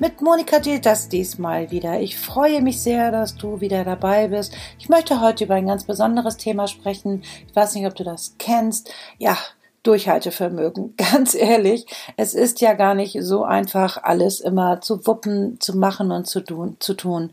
Mit 0.00 0.20
Monika 0.20 0.58
das 0.58 1.08
diesmal 1.08 1.70
wieder. 1.70 2.00
Ich 2.00 2.18
freue 2.18 2.60
mich 2.60 2.82
sehr, 2.82 3.12
dass 3.12 3.36
du 3.36 3.60
wieder 3.60 3.84
dabei 3.84 4.26
bist. 4.26 4.52
Ich 4.76 4.88
möchte 4.88 5.20
heute 5.20 5.44
über 5.44 5.54
ein 5.54 5.68
ganz 5.68 5.84
besonderes 5.84 6.36
Thema 6.36 6.66
sprechen. 6.66 7.22
Ich 7.46 7.54
weiß 7.54 7.76
nicht, 7.76 7.86
ob 7.86 7.94
du 7.94 8.02
das 8.02 8.34
kennst. 8.38 8.92
Ja, 9.18 9.38
Durchhaltevermögen. 9.84 10.94
Ganz 11.12 11.34
ehrlich, 11.34 11.86
es 12.16 12.34
ist 12.34 12.60
ja 12.60 12.72
gar 12.72 12.94
nicht 12.94 13.18
so 13.20 13.44
einfach, 13.44 14.02
alles 14.02 14.40
immer 14.40 14.80
zu 14.80 15.06
wuppen, 15.06 15.60
zu 15.60 15.76
machen 15.76 16.10
und 16.10 16.26
zu 16.26 16.40
tun. 16.40 16.76
Zu 16.80 16.94
tun. 16.94 17.30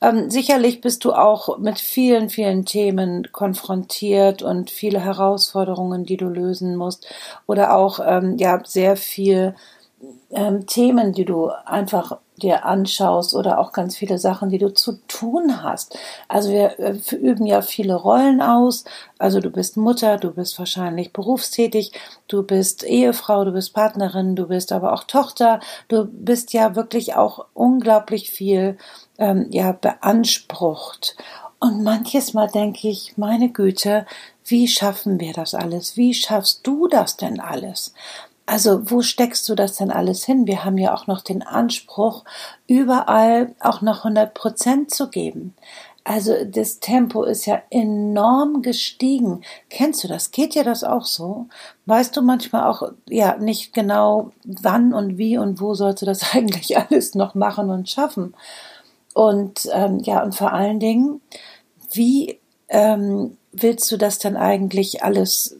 Ähm, 0.00 0.30
sicherlich 0.30 0.80
bist 0.80 1.04
du 1.04 1.12
auch 1.12 1.58
mit 1.58 1.78
vielen, 1.78 2.30
vielen 2.30 2.64
Themen 2.64 3.28
konfrontiert 3.32 4.42
und 4.42 4.70
viele 4.70 5.00
Herausforderungen, 5.00 6.04
die 6.04 6.16
du 6.16 6.28
lösen 6.28 6.76
musst. 6.76 7.12
Oder 7.46 7.74
auch 7.74 8.00
ähm, 8.02 8.38
ja 8.38 8.62
sehr 8.64 8.96
viel 8.96 9.54
ähm, 10.30 10.66
Themen, 10.66 11.12
die 11.12 11.24
du 11.24 11.48
einfach 11.64 12.18
dir 12.36 12.64
anschaust 12.64 13.34
oder 13.34 13.58
auch 13.58 13.72
ganz 13.72 13.96
viele 13.96 14.18
Sachen, 14.18 14.48
die 14.48 14.58
du 14.58 14.72
zu 14.72 14.98
tun 15.08 15.62
hast. 15.62 15.98
Also 16.28 16.50
wir 16.50 16.78
äh, 16.78 16.96
üben 17.16 17.46
ja 17.46 17.62
viele 17.62 17.94
Rollen 17.94 18.40
aus. 18.40 18.84
Also 19.18 19.40
du 19.40 19.50
bist 19.50 19.76
Mutter, 19.76 20.18
du 20.18 20.30
bist 20.30 20.58
wahrscheinlich 20.58 21.12
berufstätig, 21.12 21.92
du 22.28 22.42
bist 22.42 22.84
Ehefrau, 22.84 23.44
du 23.44 23.52
bist 23.52 23.74
Partnerin, 23.74 24.36
du 24.36 24.46
bist 24.46 24.72
aber 24.72 24.92
auch 24.92 25.04
Tochter. 25.04 25.60
Du 25.88 26.04
bist 26.04 26.52
ja 26.52 26.76
wirklich 26.76 27.14
auch 27.16 27.46
unglaublich 27.54 28.30
viel 28.30 28.78
ähm, 29.18 29.46
ja 29.50 29.72
beansprucht. 29.72 31.16
Und 31.60 31.82
manches 31.82 32.34
Mal 32.34 32.46
denke 32.46 32.88
ich, 32.88 33.18
meine 33.18 33.50
Güte, 33.50 34.06
wie 34.44 34.68
schaffen 34.68 35.18
wir 35.18 35.32
das 35.32 35.54
alles? 35.54 35.96
Wie 35.96 36.14
schaffst 36.14 36.64
du 36.64 36.86
das 36.86 37.16
denn 37.16 37.40
alles? 37.40 37.94
Also 38.48 38.90
wo 38.90 39.02
steckst 39.02 39.46
du 39.50 39.54
das 39.54 39.76
denn 39.76 39.90
alles 39.90 40.24
hin? 40.24 40.46
Wir 40.46 40.64
haben 40.64 40.78
ja 40.78 40.94
auch 40.94 41.06
noch 41.06 41.20
den 41.20 41.42
Anspruch, 41.42 42.24
überall 42.66 43.54
auch 43.60 43.82
noch 43.82 43.98
100 43.98 44.32
Prozent 44.32 44.90
zu 44.90 45.10
geben. 45.10 45.54
Also 46.02 46.32
das 46.46 46.80
Tempo 46.80 47.24
ist 47.24 47.44
ja 47.44 47.60
enorm 47.68 48.62
gestiegen. 48.62 49.42
Kennst 49.68 50.02
du 50.02 50.08
das? 50.08 50.30
Geht 50.30 50.54
dir 50.54 50.64
das 50.64 50.82
auch 50.82 51.04
so? 51.04 51.48
Weißt 51.84 52.16
du 52.16 52.22
manchmal 52.22 52.70
auch 52.70 52.90
ja 53.06 53.36
nicht 53.36 53.74
genau, 53.74 54.30
wann 54.44 54.94
und 54.94 55.18
wie 55.18 55.36
und 55.36 55.60
wo 55.60 55.74
sollst 55.74 56.00
du 56.00 56.06
das 56.06 56.22
eigentlich 56.34 56.78
alles 56.78 57.14
noch 57.14 57.34
machen 57.34 57.68
und 57.68 57.90
schaffen? 57.90 58.34
Und 59.12 59.68
ähm, 59.74 59.98
ja 59.98 60.22
und 60.22 60.34
vor 60.34 60.54
allen 60.54 60.80
Dingen, 60.80 61.20
wie 61.92 62.40
ähm, 62.70 63.36
willst 63.52 63.92
du 63.92 63.98
das 63.98 64.18
dann 64.18 64.38
eigentlich 64.38 65.04
alles 65.04 65.58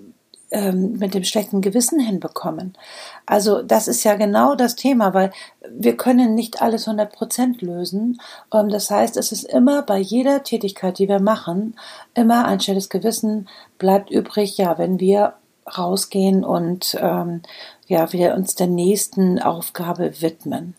ähm, 0.50 0.98
mit 0.98 1.14
dem 1.14 1.24
schlechten 1.24 1.60
Gewissen 1.60 2.00
hinbekommen. 2.00 2.74
Also 3.26 3.62
das 3.62 3.88
ist 3.88 4.04
ja 4.04 4.14
genau 4.14 4.54
das 4.54 4.76
Thema, 4.76 5.12
weil 5.12 5.30
wir 5.70 5.96
können 5.96 6.34
nicht 6.34 6.62
alles 6.62 6.86
100 6.86 7.12
Prozent 7.12 7.62
lösen. 7.62 8.20
Ähm, 8.52 8.68
das 8.68 8.90
heißt, 8.90 9.16
es 9.16 9.32
ist 9.32 9.44
immer 9.44 9.82
bei 9.82 9.98
jeder 9.98 10.42
Tätigkeit, 10.42 10.98
die 10.98 11.08
wir 11.08 11.20
machen, 11.20 11.76
immer 12.14 12.46
ein 12.46 12.60
schlechtes 12.60 12.88
Gewissen 12.88 13.48
bleibt 13.78 14.10
übrig, 14.10 14.56
ja, 14.56 14.78
wenn 14.78 15.00
wir 15.00 15.34
rausgehen 15.76 16.44
und 16.44 16.96
ähm, 17.00 17.42
ja, 17.86 18.12
wir 18.12 18.34
uns 18.34 18.54
der 18.54 18.68
nächsten 18.68 19.38
Aufgabe 19.40 20.20
widmen. 20.22 20.74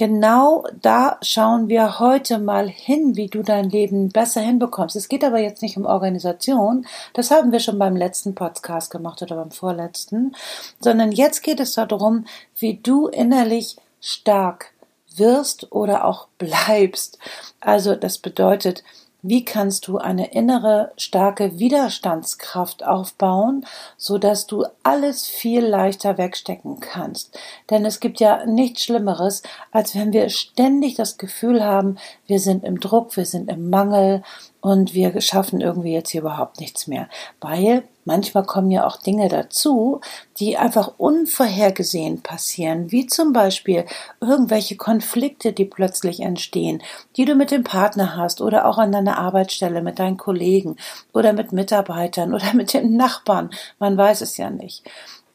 Genau 0.00 0.64
da 0.80 1.18
schauen 1.20 1.68
wir 1.68 1.98
heute 1.98 2.38
mal 2.38 2.66
hin, 2.70 3.16
wie 3.16 3.26
du 3.26 3.42
dein 3.42 3.68
Leben 3.68 4.08
besser 4.08 4.40
hinbekommst. 4.40 4.96
Es 4.96 5.10
geht 5.10 5.22
aber 5.22 5.40
jetzt 5.40 5.60
nicht 5.60 5.76
um 5.76 5.84
Organisation, 5.84 6.86
das 7.12 7.30
haben 7.30 7.52
wir 7.52 7.60
schon 7.60 7.78
beim 7.78 7.96
letzten 7.96 8.34
Podcast 8.34 8.90
gemacht 8.90 9.20
oder 9.20 9.36
beim 9.36 9.50
vorletzten, 9.50 10.34
sondern 10.80 11.12
jetzt 11.12 11.42
geht 11.42 11.60
es 11.60 11.74
darum, 11.74 12.24
wie 12.56 12.78
du 12.82 13.08
innerlich 13.08 13.76
stark 14.00 14.72
wirst 15.16 15.70
oder 15.70 16.06
auch 16.06 16.28
bleibst. 16.38 17.18
Also 17.60 17.94
das 17.94 18.16
bedeutet, 18.16 18.82
wie 19.22 19.44
kannst 19.44 19.86
du 19.86 19.98
eine 19.98 20.32
innere 20.32 20.92
starke 20.96 21.58
Widerstandskraft 21.58 22.84
aufbauen, 22.84 23.66
so 23.96 24.18
dass 24.18 24.46
du 24.46 24.64
alles 24.82 25.26
viel 25.26 25.64
leichter 25.64 26.18
wegstecken 26.18 26.80
kannst? 26.80 27.38
Denn 27.68 27.84
es 27.84 28.00
gibt 28.00 28.20
ja 28.20 28.46
nichts 28.46 28.84
Schlimmeres, 28.84 29.42
als 29.70 29.94
wenn 29.94 30.12
wir 30.12 30.28
ständig 30.30 30.94
das 30.94 31.18
Gefühl 31.18 31.64
haben, 31.64 31.98
wir 32.26 32.40
sind 32.40 32.64
im 32.64 32.80
Druck, 32.80 33.16
wir 33.16 33.26
sind 33.26 33.50
im 33.50 33.70
Mangel 33.70 34.22
und 34.60 34.94
wir 34.94 35.20
schaffen 35.20 35.60
irgendwie 35.60 35.92
jetzt 35.92 36.10
hier 36.10 36.20
überhaupt 36.22 36.60
nichts 36.60 36.86
mehr, 36.86 37.08
weil 37.40 37.84
Manchmal 38.10 38.44
kommen 38.44 38.70
ja 38.70 38.86
auch 38.86 38.96
Dinge 38.96 39.28
dazu, 39.28 40.00
die 40.38 40.56
einfach 40.56 40.94
unvorhergesehen 40.96 42.22
passieren, 42.22 42.90
wie 42.90 43.06
zum 43.06 43.32
Beispiel 43.32 43.84
irgendwelche 44.20 44.76
Konflikte, 44.76 45.52
die 45.52 45.66
plötzlich 45.66 46.20
entstehen, 46.20 46.82
die 47.16 47.26
du 47.26 47.34
mit 47.34 47.50
dem 47.50 47.62
Partner 47.62 48.16
hast 48.16 48.40
oder 48.40 48.66
auch 48.66 48.78
an 48.78 48.90
deiner 48.90 49.18
Arbeitsstelle 49.18 49.82
mit 49.82 49.98
deinen 49.98 50.16
Kollegen 50.16 50.76
oder 51.12 51.34
mit 51.34 51.52
Mitarbeitern 51.52 52.32
oder 52.34 52.52
mit 52.54 52.72
den 52.72 52.96
Nachbarn. 52.96 53.50
Man 53.78 53.96
weiß 53.96 54.22
es 54.22 54.38
ja 54.38 54.48
nicht. 54.48 54.82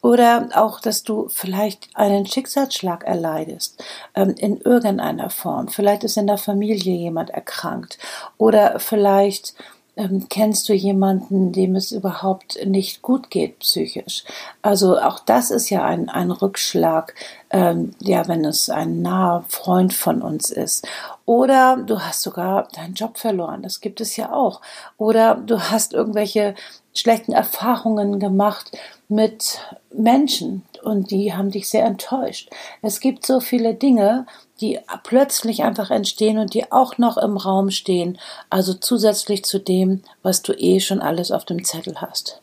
Oder 0.06 0.50
auch, 0.54 0.78
dass 0.78 1.02
du 1.02 1.26
vielleicht 1.30 1.88
einen 1.94 2.26
Schicksalsschlag 2.26 3.02
erleidest 3.02 3.82
ähm, 4.14 4.36
in 4.38 4.60
irgendeiner 4.60 5.30
Form. 5.30 5.66
Vielleicht 5.66 6.04
ist 6.04 6.16
in 6.16 6.28
der 6.28 6.38
Familie 6.38 6.94
jemand 6.94 7.30
erkrankt. 7.30 7.98
Oder 8.38 8.78
vielleicht 8.78 9.54
ähm, 9.96 10.26
kennst 10.28 10.68
du 10.68 10.74
jemanden, 10.74 11.52
dem 11.52 11.74
es 11.74 11.90
überhaupt 11.90 12.58
nicht 12.66 13.02
gut 13.02 13.30
geht 13.30 13.58
psychisch? 13.60 14.24
Also 14.62 14.98
auch 14.98 15.18
das 15.20 15.50
ist 15.50 15.70
ja 15.70 15.84
ein, 15.84 16.08
ein 16.10 16.30
Rückschlag, 16.30 17.14
ähm, 17.50 17.92
ja, 18.00 18.28
wenn 18.28 18.44
es 18.44 18.68
ein 18.68 19.00
naher 19.00 19.44
Freund 19.48 19.94
von 19.94 20.20
uns 20.22 20.50
ist. 20.50 20.86
Oder 21.24 21.78
du 21.78 22.00
hast 22.00 22.22
sogar 22.22 22.68
deinen 22.74 22.94
Job 22.94 23.18
verloren, 23.18 23.62
das 23.62 23.80
gibt 23.80 24.00
es 24.00 24.16
ja 24.16 24.32
auch. 24.32 24.60
Oder 24.98 25.34
du 25.34 25.58
hast 25.60 25.94
irgendwelche 25.94 26.54
schlechten 26.94 27.32
Erfahrungen 27.32 28.20
gemacht 28.20 28.76
mit 29.08 29.60
Menschen 29.92 30.62
und 30.82 31.10
die 31.10 31.34
haben 31.34 31.50
dich 31.50 31.68
sehr 31.68 31.84
enttäuscht. 31.84 32.50
Es 32.82 33.00
gibt 33.00 33.24
so 33.24 33.40
viele 33.40 33.74
Dinge, 33.74 34.26
die 34.60 34.80
plötzlich 35.02 35.62
einfach 35.62 35.90
entstehen 35.90 36.38
und 36.38 36.54
die 36.54 36.70
auch 36.72 36.98
noch 36.98 37.16
im 37.18 37.36
Raum 37.36 37.70
stehen, 37.70 38.18
also 38.50 38.74
zusätzlich 38.74 39.44
zu 39.44 39.58
dem, 39.58 40.02
was 40.22 40.42
du 40.42 40.52
eh 40.52 40.80
schon 40.80 41.00
alles 41.00 41.30
auf 41.30 41.44
dem 41.44 41.64
Zettel 41.64 42.00
hast. 42.00 42.40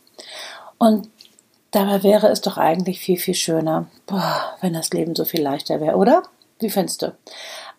Und 0.77 1.09
dabei 1.71 2.03
wäre 2.03 2.27
es 2.27 2.41
doch 2.41 2.57
eigentlich 2.57 2.99
viel, 2.99 3.17
viel 3.17 3.33
schöner, 3.33 3.87
boah, 4.05 4.55
wenn 4.61 4.73
das 4.73 4.91
Leben 4.91 5.15
so 5.15 5.25
viel 5.25 5.41
leichter 5.41 5.81
wäre, 5.81 5.97
oder? 5.97 6.23
Wie 6.59 6.69
findest 6.69 7.01
du? 7.01 7.15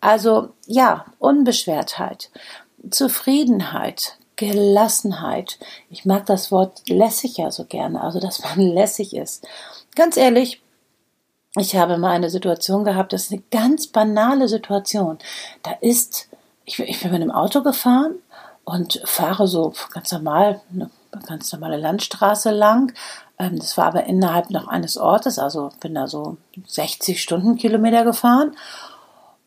Also 0.00 0.50
ja, 0.66 1.06
Unbeschwertheit, 1.18 2.30
Zufriedenheit, 2.90 4.18
Gelassenheit. 4.36 5.58
Ich 5.90 6.04
mag 6.04 6.26
das 6.26 6.50
Wort 6.50 6.82
lässig 6.88 7.36
ja 7.36 7.50
so 7.50 7.64
gerne, 7.64 8.00
also 8.02 8.20
dass 8.20 8.42
man 8.42 8.58
lässig 8.74 9.14
ist. 9.14 9.46
Ganz 9.94 10.16
ehrlich, 10.16 10.60
ich 11.56 11.76
habe 11.76 11.98
mal 11.98 12.10
eine 12.10 12.30
Situation 12.30 12.84
gehabt, 12.84 13.12
das 13.12 13.24
ist 13.24 13.32
eine 13.32 13.42
ganz 13.50 13.86
banale 13.86 14.48
Situation. 14.48 15.18
Da 15.62 15.72
ist, 15.80 16.28
ich, 16.64 16.78
ich 16.80 17.00
bin 17.00 17.12
mit 17.12 17.22
einem 17.22 17.30
Auto 17.30 17.62
gefahren 17.62 18.16
und 18.64 19.00
fahre 19.04 19.46
so 19.46 19.72
ganz 19.92 20.10
normal, 20.10 20.60
eine 20.72 20.90
ganz 21.26 21.52
normale 21.52 21.76
Landstraße 21.76 22.50
lang. 22.50 22.92
Ähm, 23.38 23.58
das 23.58 23.76
war 23.76 23.86
aber 23.86 24.04
innerhalb 24.04 24.50
noch 24.50 24.66
eines 24.66 24.96
Ortes, 24.96 25.38
also 25.38 25.70
bin 25.80 25.94
da 25.94 26.08
so 26.08 26.36
60 26.66 27.22
Stundenkilometer 27.22 28.04
gefahren 28.04 28.56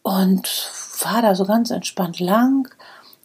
und 0.01 0.47
fahre 0.47 1.23
da 1.23 1.35
so 1.35 1.45
ganz 1.45 1.71
entspannt 1.71 2.19
lang. 2.19 2.69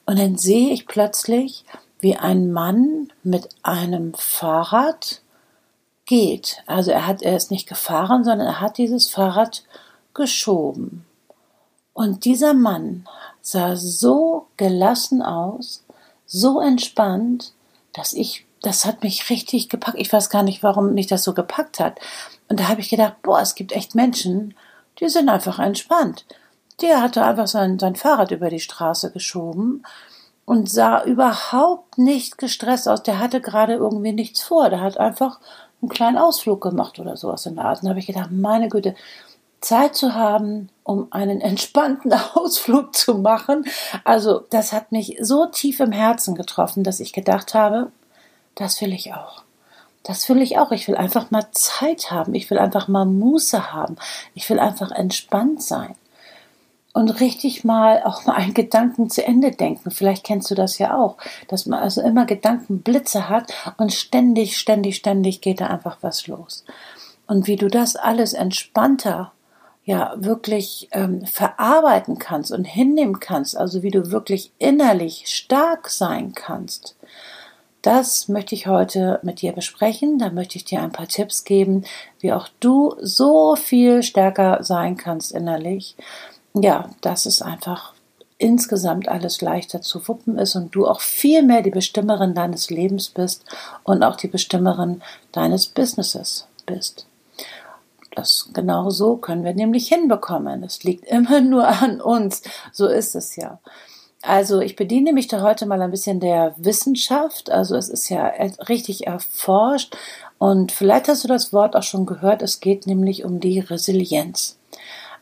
Und 0.06 0.18
dann 0.18 0.36
sehe 0.36 0.72
ich 0.72 0.86
plötzlich, 0.86 1.64
wie 2.00 2.16
ein 2.16 2.50
Mann 2.50 3.12
mit 3.22 3.48
einem 3.62 4.12
Fahrrad 4.14 5.21
geht. 6.06 6.62
Also 6.66 6.90
er 6.90 7.06
hat, 7.06 7.22
er 7.22 7.36
ist 7.36 7.50
nicht 7.50 7.68
gefahren, 7.68 8.24
sondern 8.24 8.46
er 8.46 8.60
hat 8.60 8.78
dieses 8.78 9.08
Fahrrad 9.08 9.64
geschoben. 10.14 11.04
Und 11.94 12.24
dieser 12.24 12.54
Mann 12.54 13.06
sah 13.40 13.76
so 13.76 14.46
gelassen 14.56 15.22
aus, 15.22 15.84
so 16.26 16.60
entspannt, 16.60 17.52
dass 17.92 18.12
ich, 18.14 18.46
das 18.62 18.84
hat 18.84 19.02
mich 19.02 19.28
richtig 19.28 19.68
gepackt. 19.68 19.98
Ich 19.98 20.12
weiß 20.12 20.30
gar 20.30 20.42
nicht, 20.42 20.62
warum 20.62 20.94
mich 20.94 21.06
das 21.06 21.24
so 21.24 21.34
gepackt 21.34 21.80
hat. 21.80 22.00
Und 22.48 22.60
da 22.60 22.68
habe 22.68 22.80
ich 22.80 22.88
gedacht, 22.88 23.16
boah, 23.22 23.40
es 23.40 23.54
gibt 23.54 23.72
echt 23.72 23.94
Menschen, 23.94 24.54
die 24.98 25.08
sind 25.08 25.28
einfach 25.28 25.58
entspannt. 25.58 26.24
Der 26.80 27.02
hatte 27.02 27.22
einfach 27.24 27.46
sein, 27.46 27.78
sein 27.78 27.96
Fahrrad 27.96 28.30
über 28.30 28.48
die 28.48 28.60
Straße 28.60 29.12
geschoben 29.12 29.84
und 30.44 30.70
sah 30.70 31.04
überhaupt 31.04 31.98
nicht 31.98 32.38
gestresst 32.38 32.88
aus. 32.88 33.02
Der 33.02 33.18
hatte 33.18 33.40
gerade 33.40 33.74
irgendwie 33.74 34.12
nichts 34.12 34.42
vor. 34.42 34.70
Der 34.70 34.80
hat 34.80 34.98
einfach 34.98 35.38
einen 35.82 35.88
kleinen 35.88 36.18
Ausflug 36.18 36.60
gemacht 36.60 36.98
oder 36.98 37.16
sowas 37.16 37.44
in 37.46 37.56
der 37.56 37.64
Art. 37.64 37.78
Und 37.78 37.84
da 37.84 37.90
habe 37.90 38.00
ich 38.00 38.06
gedacht, 38.06 38.30
meine 38.30 38.68
Güte, 38.68 38.94
Zeit 39.60 39.94
zu 39.94 40.14
haben, 40.14 40.68
um 40.84 41.08
einen 41.10 41.40
entspannten 41.42 42.12
Ausflug 42.12 42.94
zu 42.94 43.18
machen. 43.18 43.64
Also 44.04 44.44
das 44.50 44.72
hat 44.72 44.92
mich 44.92 45.18
so 45.20 45.46
tief 45.46 45.80
im 45.80 45.92
Herzen 45.92 46.34
getroffen, 46.34 46.84
dass 46.84 47.00
ich 47.00 47.12
gedacht 47.12 47.54
habe, 47.54 47.90
das 48.54 48.80
will 48.80 48.92
ich 48.92 49.14
auch. 49.14 49.42
Das 50.02 50.28
will 50.28 50.42
ich 50.42 50.58
auch. 50.58 50.72
Ich 50.72 50.88
will 50.88 50.96
einfach 50.96 51.30
mal 51.30 51.46
Zeit 51.52 52.10
haben. 52.10 52.34
Ich 52.34 52.50
will 52.50 52.58
einfach 52.58 52.88
mal 52.88 53.04
Muße 53.04 53.72
haben. 53.72 53.96
Ich 54.34 54.50
will 54.50 54.58
einfach 54.58 54.90
entspannt 54.90 55.62
sein. 55.62 55.94
Und 56.94 57.20
richtig 57.20 57.64
mal 57.64 58.02
auch 58.02 58.26
mal 58.26 58.34
einen 58.34 58.52
Gedanken 58.52 59.08
zu 59.08 59.24
Ende 59.24 59.50
denken. 59.50 59.90
Vielleicht 59.90 60.24
kennst 60.24 60.50
du 60.50 60.54
das 60.54 60.78
ja 60.78 60.96
auch, 60.96 61.16
dass 61.48 61.64
man 61.64 61.80
also 61.80 62.02
immer 62.02 62.26
Gedankenblitze 62.26 63.30
hat 63.30 63.52
und 63.78 63.94
ständig, 63.94 64.58
ständig, 64.58 64.96
ständig 64.96 65.40
geht 65.40 65.62
da 65.62 65.68
einfach 65.68 65.98
was 66.02 66.26
los. 66.26 66.64
Und 67.26 67.46
wie 67.46 67.56
du 67.56 67.68
das 67.68 67.96
alles 67.96 68.34
entspannter 68.34 69.32
ja 69.84 70.14
wirklich 70.16 70.88
ähm, 70.92 71.26
verarbeiten 71.26 72.18
kannst 72.18 72.52
und 72.52 72.64
hinnehmen 72.64 73.20
kannst, 73.20 73.56
also 73.56 73.82
wie 73.82 73.90
du 73.90 74.10
wirklich 74.12 74.52
innerlich 74.58 75.24
stark 75.26 75.88
sein 75.88 76.32
kannst, 76.34 76.96
das 77.82 78.28
möchte 78.28 78.54
ich 78.54 78.68
heute 78.68 79.18
mit 79.24 79.42
dir 79.42 79.52
besprechen. 79.52 80.18
Da 80.18 80.30
möchte 80.30 80.56
ich 80.56 80.64
dir 80.64 80.80
ein 80.82 80.92
paar 80.92 81.08
Tipps 81.08 81.42
geben, 81.44 81.84
wie 82.20 82.32
auch 82.32 82.48
du 82.60 82.94
so 83.00 83.56
viel 83.56 84.04
stärker 84.04 84.62
sein 84.62 84.96
kannst 84.96 85.32
innerlich. 85.32 85.96
Ja, 86.54 86.90
dass 87.00 87.26
es 87.26 87.40
einfach 87.40 87.94
insgesamt 88.42 89.08
alles 89.08 89.40
leichter 89.40 89.80
zu 89.82 90.06
wuppen 90.08 90.36
ist 90.36 90.56
und 90.56 90.74
du 90.74 90.86
auch 90.86 91.00
viel 91.00 91.42
mehr 91.42 91.62
die 91.62 91.70
Bestimmerin 91.70 92.34
deines 92.34 92.70
Lebens 92.70 93.08
bist 93.08 93.44
und 93.84 94.02
auch 94.02 94.16
die 94.16 94.28
Bestimmerin 94.28 95.00
deines 95.30 95.68
Businesses 95.68 96.48
bist. 96.66 97.06
Das 98.14 98.50
genau 98.52 98.90
so 98.90 99.16
können 99.16 99.44
wir 99.44 99.54
nämlich 99.54 99.88
hinbekommen. 99.88 100.64
Es 100.64 100.82
liegt 100.82 101.06
immer 101.06 101.40
nur 101.40 101.66
an 101.66 102.00
uns. 102.00 102.42
So 102.72 102.86
ist 102.86 103.14
es 103.14 103.36
ja. 103.36 103.60
Also 104.22 104.60
ich 104.60 104.76
bediene 104.76 105.12
mich 105.12 105.26
da 105.26 105.42
heute 105.42 105.66
mal 105.66 105.80
ein 105.80 105.90
bisschen 105.90 106.20
der 106.20 106.54
Wissenschaft. 106.56 107.50
Also 107.50 107.76
es 107.76 107.88
ist 107.88 108.08
ja 108.08 108.26
richtig 108.68 109.06
erforscht 109.06 109.96
und 110.38 110.72
vielleicht 110.72 111.08
hast 111.08 111.24
du 111.24 111.28
das 111.28 111.52
Wort 111.52 111.76
auch 111.76 111.82
schon 111.82 112.06
gehört. 112.06 112.42
Es 112.42 112.60
geht 112.60 112.86
nämlich 112.86 113.24
um 113.24 113.40
die 113.40 113.60
Resilienz. 113.60 114.58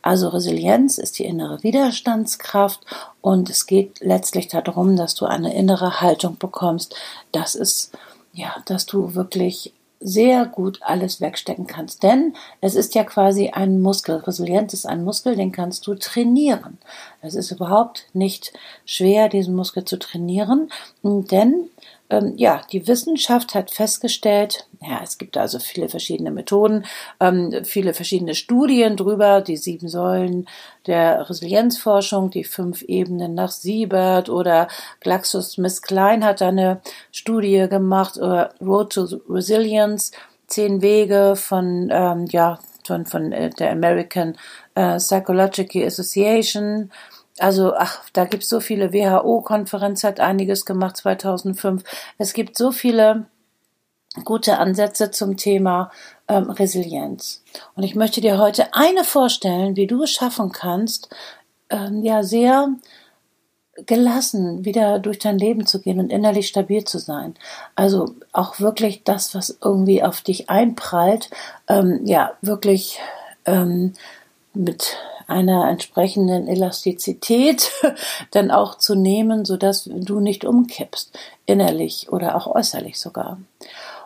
Also 0.03 0.29
Resilienz 0.29 0.99
ist 0.99 1.19
die 1.19 1.25
innere 1.25 1.63
Widerstandskraft 1.63 2.81
und 3.21 3.51
es 3.51 3.67
geht 3.67 4.01
letztlich 4.01 4.49
darum, 4.49 4.97
dass 4.97 5.15
du 5.15 5.27
eine 5.27 5.55
innere 5.55 6.01
Haltung 6.01 6.39
bekommst. 6.39 6.95
Das 7.33 7.55
ist 7.55 7.93
ja, 8.33 8.55
dass 8.67 8.87
du 8.87 9.15
wirklich 9.15 9.73
sehr 10.01 10.47
gut 10.47 10.81
alles 10.83 11.21
wegstecken 11.21 11.67
kannst. 11.67 12.03
Denn 12.03 12.35
es 12.63 12.75
ist 12.75 12.95
ja 12.95 13.05
quasi 13.05 13.51
ein 13.51 13.81
Muskel. 13.81 14.17
Resilienz 14.17 14.73
ist 14.73 14.87
ein 14.87 15.05
Muskel, 15.05 15.37
den 15.37 15.53
kannst 15.53 15.87
du 15.87 15.95
trainieren. 15.95 16.79
Es 17.21 17.35
ist 17.35 17.51
überhaupt 17.51 18.07
nicht 18.15 18.55
schwer, 18.87 19.29
diesen 19.29 19.55
Muskel 19.55 19.85
zu 19.85 19.99
trainieren, 19.99 20.71
denn 21.03 21.69
ähm, 22.11 22.35
ja, 22.37 22.63
die 22.73 22.87
Wissenschaft 22.87 23.55
hat 23.55 23.71
festgestellt, 23.71 24.67
ja, 24.81 25.01
es 25.03 25.19
gibt 25.19 25.37
also 25.37 25.59
viele 25.59 25.89
verschiedene 25.89 26.31
Methoden, 26.31 26.85
ähm, 27.21 27.65
viele 27.65 27.95
verschiedene 27.95 28.35
Studien 28.35 28.97
drüber, 28.97 29.41
die 29.41 29.57
sieben 29.57 29.89
Säulen 29.89 30.47
der 30.87 31.29
Resilienzforschung, 31.31 32.31
die 32.31 32.45
fünf 32.45 32.83
Ebenen 32.83 33.35
nach 33.35 33.51
Siebert 33.51 34.29
oder 34.29 34.69
GlaxoSmithKline 35.01 36.25
hat 36.25 36.43
eine 36.43 36.81
Studie 37.13 37.69
gemacht, 37.69 38.17
oder 38.19 38.55
Road 38.61 38.93
to 38.93 39.07
Resilience, 39.29 40.13
zehn 40.47 40.83
Wege 40.83 41.37
von, 41.37 41.91
ähm, 41.93 42.27
ja, 42.31 42.59
von, 42.85 43.07
von 43.07 43.33
äh, 43.33 43.51
der 43.51 43.71
American 43.71 44.37
äh, 44.75 44.97
Psychological 44.97 45.85
Association, 45.85 46.91
also, 47.41 47.75
ach, 47.75 48.03
da 48.13 48.25
gibt's 48.25 48.49
so 48.49 48.61
viele. 48.61 48.93
WHO-Konferenz 48.93 50.05
hat 50.05 50.21
einiges 50.21 50.65
gemacht 50.65 50.97
2005. 50.99 51.83
Es 52.19 52.33
gibt 52.33 52.57
so 52.57 52.73
viele 52.73 53.27
gute 54.25 54.59
Ansätze 54.59 55.11
zum 55.11 55.37
Thema 55.37 55.91
ähm, 56.29 56.51
Resilienz. 56.51 57.43
Und 57.75 57.85
ich 57.85 57.95
möchte 57.95 58.21
dir 58.21 58.39
heute 58.39 58.75
eine 58.75 59.05
vorstellen, 59.05 59.77
wie 59.77 59.87
du 59.87 60.03
es 60.03 60.11
schaffen 60.11 60.53
kannst, 60.53 61.09
ähm, 61.71 62.03
ja, 62.03 62.23
sehr 62.23 62.71
gelassen 63.87 64.65
wieder 64.65 64.99
durch 64.99 65.19
dein 65.19 65.39
Leben 65.39 65.67
zu 65.67 65.81
gehen 65.81 66.01
und 66.01 66.11
innerlich 66.11 66.49
stabil 66.49 66.85
zu 66.85 66.99
sein. 66.99 67.35
Also 67.75 68.15
auch 68.33 68.61
wirklich 68.61 69.05
das, 69.05 69.35
was 69.35 69.59
irgendwie 69.63 70.03
auf 70.03 70.21
dich 70.21 70.51
einprallt, 70.51 71.31
ähm, 71.69 72.01
ja, 72.05 72.33
wirklich 72.43 72.99
ähm, 73.47 73.95
mit 74.53 74.97
einer 75.31 75.69
entsprechenden 75.69 76.49
Elastizität 76.49 77.71
dann 78.33 78.51
auch 78.51 78.77
zu 78.77 78.95
nehmen, 78.95 79.45
sodass 79.45 79.85
du 79.85 80.21
nicht 80.21 80.45
umkippst, 80.45 81.19
innerlich 81.47 82.09
oder 82.11 82.37
auch 82.37 82.47
äußerlich 82.47 83.01
sogar. 83.01 83.39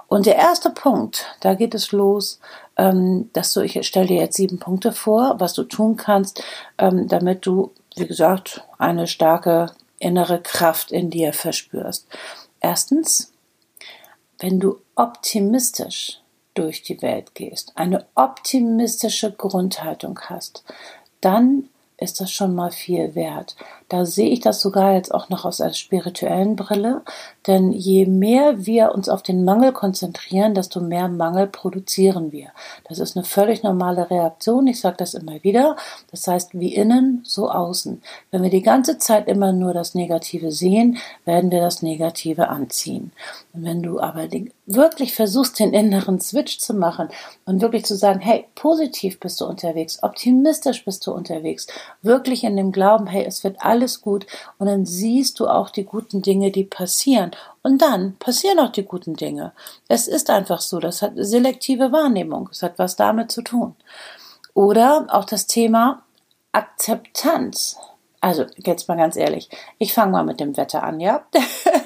Und 0.07 0.27
der 0.27 0.37
erste 0.37 0.71
Punkt, 0.71 1.27
da 1.41 1.55
geht 1.55 1.75
es 1.75 1.91
los, 1.91 2.39
ähm, 2.77 3.31
dass 3.33 3.53
du, 3.53 3.63
ich 3.63 3.85
stelle 3.87 4.07
dir 4.07 4.21
jetzt 4.21 4.37
sieben 4.37 4.59
Punkte 4.59 4.93
vor, 4.93 5.37
was 5.39 5.55
du 5.55 5.65
tun 5.65 5.97
kannst, 5.97 6.45
ähm, 6.79 7.09
damit 7.09 7.47
du, 7.47 7.73
wie 7.97 8.07
gesagt, 8.07 8.63
eine 8.79 9.07
starke 9.07 9.71
innere 9.99 10.41
Kraft 10.41 10.93
in 10.93 11.11
dir 11.11 11.33
verspürst. 11.33 12.07
Erstens, 12.61 13.33
wenn 14.39 14.61
du 14.61 14.79
optimistisch 14.95 16.21
durch 16.55 16.83
die 16.83 17.03
Welt 17.03 17.35
gehst, 17.35 17.73
eine 17.75 18.07
optimistische 18.15 19.33
Grundhaltung 19.33 20.21
hast, 20.21 20.65
dann 21.25 21.69
ist 21.99 22.21
das 22.21 22.31
schon 22.31 22.55
mal 22.55 22.71
viel 22.71 23.15
wert. 23.15 23.57
Da 23.89 24.07
sehe 24.07 24.31
ich 24.31 24.41
das 24.41 24.61
sogar 24.61 24.95
jetzt 24.95 25.13
auch 25.13 25.29
noch 25.29 25.45
aus 25.45 25.61
einer 25.61 25.75
spirituellen 25.75 26.57
Brille, 26.57 27.03
denn 27.47 27.71
je 27.73 28.07
mehr 28.07 28.65
wir 28.65 28.95
uns 28.95 29.11
auf 29.11 29.23
den 29.23 29.45
Mangel 29.45 29.73
konzentrieren, 29.73 30.55
desto 30.55 30.81
mehr 30.81 31.09
Mangel 31.09 31.47
produzieren 31.47 32.33
wir. 32.33 32.49
Das 32.89 32.99
ist 32.99 33.17
eine 33.17 33.25
völlig 33.25 33.63
normale 33.63 34.11
Reaktion, 34.11 34.67
ich 34.67 34.81
sage 34.81 34.97
das 34.99 35.13
immer 35.13 35.43
wieder. 35.45 35.77
Das 36.11 36.27
heißt, 36.27 36.59
wie 36.59 36.75
innen, 36.75 37.21
so 37.25 37.51
außen. 37.51 38.03
Wenn 38.31 38.43
wir 38.43 38.51
die 38.51 38.63
ganze 38.63 38.99
Zeit 38.99 39.29
immer 39.29 39.53
nur 39.53 39.75
das 39.75 39.95
Negative 39.95 40.51
sehen, 40.51 40.97
werden 41.27 41.51
wir 41.51 41.61
das 41.61 41.83
Negative 41.83 42.49
anziehen. 42.49 43.13
Und 43.53 43.65
wenn 43.65 43.83
du 43.83 44.01
aber 44.01 44.29
wirklich 44.67 45.15
versuchst, 45.15 45.61
den 45.61 45.75
inneren 45.75 46.21
Switch 46.21 46.59
zu 46.59 46.73
machen 46.73 47.09
und 47.45 47.61
wirklich 47.61 47.85
zu 47.85 47.97
sagen, 47.97 48.21
hey, 48.21 48.47
positiv 48.55 49.21
bist 49.21 49.41
du 49.41 49.45
unterwegs, 49.45 50.03
optimistisch 50.03 50.85
bist 50.87 51.07
du 51.07 51.13
unterwegs, 51.13 51.67
wirklich 52.01 52.45
in 52.45 52.57
dem 52.57 52.73
Glauben, 52.73 53.07
hey, 53.07 53.25
es 53.27 53.45
wird 53.45 53.59
alles 53.61 53.74
gut 54.01 54.27
und 54.59 54.67
dann 54.67 54.87
siehst 54.87 55.41
du 55.41 55.49
auch 55.49 55.71
die 55.71 55.85
guten 55.85 56.23
Dinge, 56.23 56.51
die 56.51 56.65
passieren. 56.65 57.33
Und 57.63 57.81
dann 57.83 58.17
passieren 58.17 58.59
auch 58.59 58.73
die 58.73 58.85
guten 58.85 59.15
Dinge. 59.15 59.53
Es 59.89 60.09
ist 60.09 60.31
einfach 60.31 60.61
so, 60.61 60.81
das 60.81 61.03
hat 61.03 61.13
selektive 61.17 61.93
Wahrnehmung, 61.93 62.49
es 62.53 62.63
hat 62.63 62.79
was 62.79 62.97
damit 62.97 63.33
zu 63.33 63.43
tun. 63.43 63.75
Oder 64.55 65.07
auch 65.09 65.25
das 65.25 65.47
Thema 65.47 66.03
Akzeptanz. 66.53 67.77
Also, 68.21 68.47
jetzt 68.57 68.89
mal 68.89 68.97
ganz 68.97 69.17
ehrlich, 69.17 69.51
ich 69.79 69.93
fange 69.93 70.13
mal 70.13 70.25
mit 70.25 70.41
dem 70.41 70.57
Wetter 70.57 70.83
an, 70.83 71.01
ja? 71.01 71.27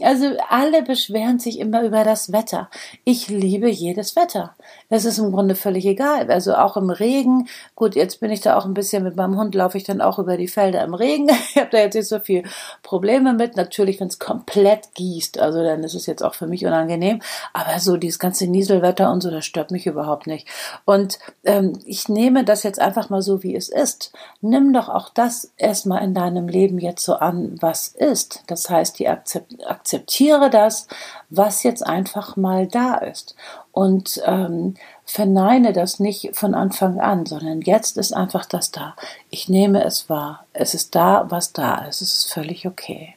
also, 0.00 0.36
alle 0.48 0.82
beschweren 0.82 1.38
sich 1.38 1.58
immer 1.58 1.82
über 1.82 2.04
das 2.04 2.32
Wetter. 2.32 2.70
Ich 3.04 3.28
liebe 3.28 3.68
jedes 3.68 4.16
Wetter. 4.16 4.54
Es 4.88 5.04
ist 5.04 5.18
im 5.18 5.32
Grunde 5.32 5.54
völlig 5.54 5.86
egal. 5.86 6.30
Also 6.30 6.54
auch 6.54 6.76
im 6.76 6.90
Regen. 6.90 7.48
Gut, 7.74 7.94
jetzt 7.96 8.20
bin 8.20 8.30
ich 8.30 8.40
da 8.40 8.56
auch 8.56 8.64
ein 8.64 8.74
bisschen 8.74 9.02
mit 9.02 9.16
meinem 9.16 9.36
Hund, 9.38 9.54
laufe 9.54 9.76
ich 9.78 9.84
dann 9.84 10.00
auch 10.00 10.18
über 10.18 10.36
die 10.36 10.48
Felder 10.48 10.84
im 10.84 10.94
Regen. 10.94 11.28
Ich 11.56 11.62
habe 11.62 11.70
da 11.70 11.78
jetzt 11.78 11.94
nicht 11.94 12.08
so 12.08 12.20
viel 12.20 12.42
Probleme 12.82 13.32
mit. 13.32 13.56
Natürlich, 13.56 13.98
wenn 14.00 14.08
es 14.08 14.18
komplett 14.18 14.94
gießt, 14.94 15.38
also 15.38 15.62
dann 15.62 15.82
ist 15.84 15.94
es 15.94 16.06
jetzt 16.06 16.22
auch 16.22 16.34
für 16.34 16.46
mich 16.46 16.66
unangenehm. 16.66 17.20
Aber 17.54 17.78
so 17.78 17.96
dieses 17.96 18.18
ganze 18.18 18.46
Nieselwetter 18.46 19.10
und 19.10 19.22
so, 19.22 19.30
das 19.30 19.46
stört 19.46 19.70
mich 19.70 19.86
überhaupt 19.86 20.26
nicht. 20.26 20.46
Und 20.84 21.18
ähm, 21.44 21.78
ich 21.84 22.08
nehme 22.08 22.44
das 22.44 22.62
jetzt 22.62 22.80
einfach 22.80 23.10
mal 23.10 23.22
so, 23.22 23.42
wie 23.42 23.56
es 23.56 23.68
ist. 23.68 24.12
Nimm 24.40 24.72
doch 24.72 24.88
auch 24.88 25.08
das 25.08 25.52
erstmal 25.56 26.02
in 26.02 26.14
deinem 26.14 26.48
Leben 26.48 26.78
jetzt 26.78 27.04
so 27.04 27.14
an, 27.14 27.56
was 27.60 27.88
ist. 27.88 28.42
Das 28.46 28.68
heißt, 28.68 28.98
die 28.98 29.08
akzeptiere 29.66 30.50
das, 30.50 30.88
was 31.30 31.62
jetzt 31.62 31.86
einfach 31.86 32.36
mal 32.36 32.66
da 32.66 32.94
ist. 32.96 33.34
Und 33.72 34.20
ähm, 34.24 34.74
verneine 35.04 35.72
das 35.72 36.00
nicht 36.00 36.30
von 36.34 36.54
Anfang 36.54 37.00
an, 37.00 37.26
sondern 37.26 37.60
jetzt 37.60 37.96
ist 37.96 38.12
einfach 38.12 38.44
das 38.46 38.70
da. 38.70 38.96
Ich 39.30 39.48
nehme 39.48 39.84
es 39.84 40.08
wahr. 40.08 40.46
Es 40.52 40.74
ist 40.74 40.94
da, 40.94 41.26
was 41.30 41.52
da 41.52 41.84
ist. 41.84 42.00
Es 42.00 42.16
ist 42.16 42.32
völlig 42.32 42.66
okay. 42.66 43.14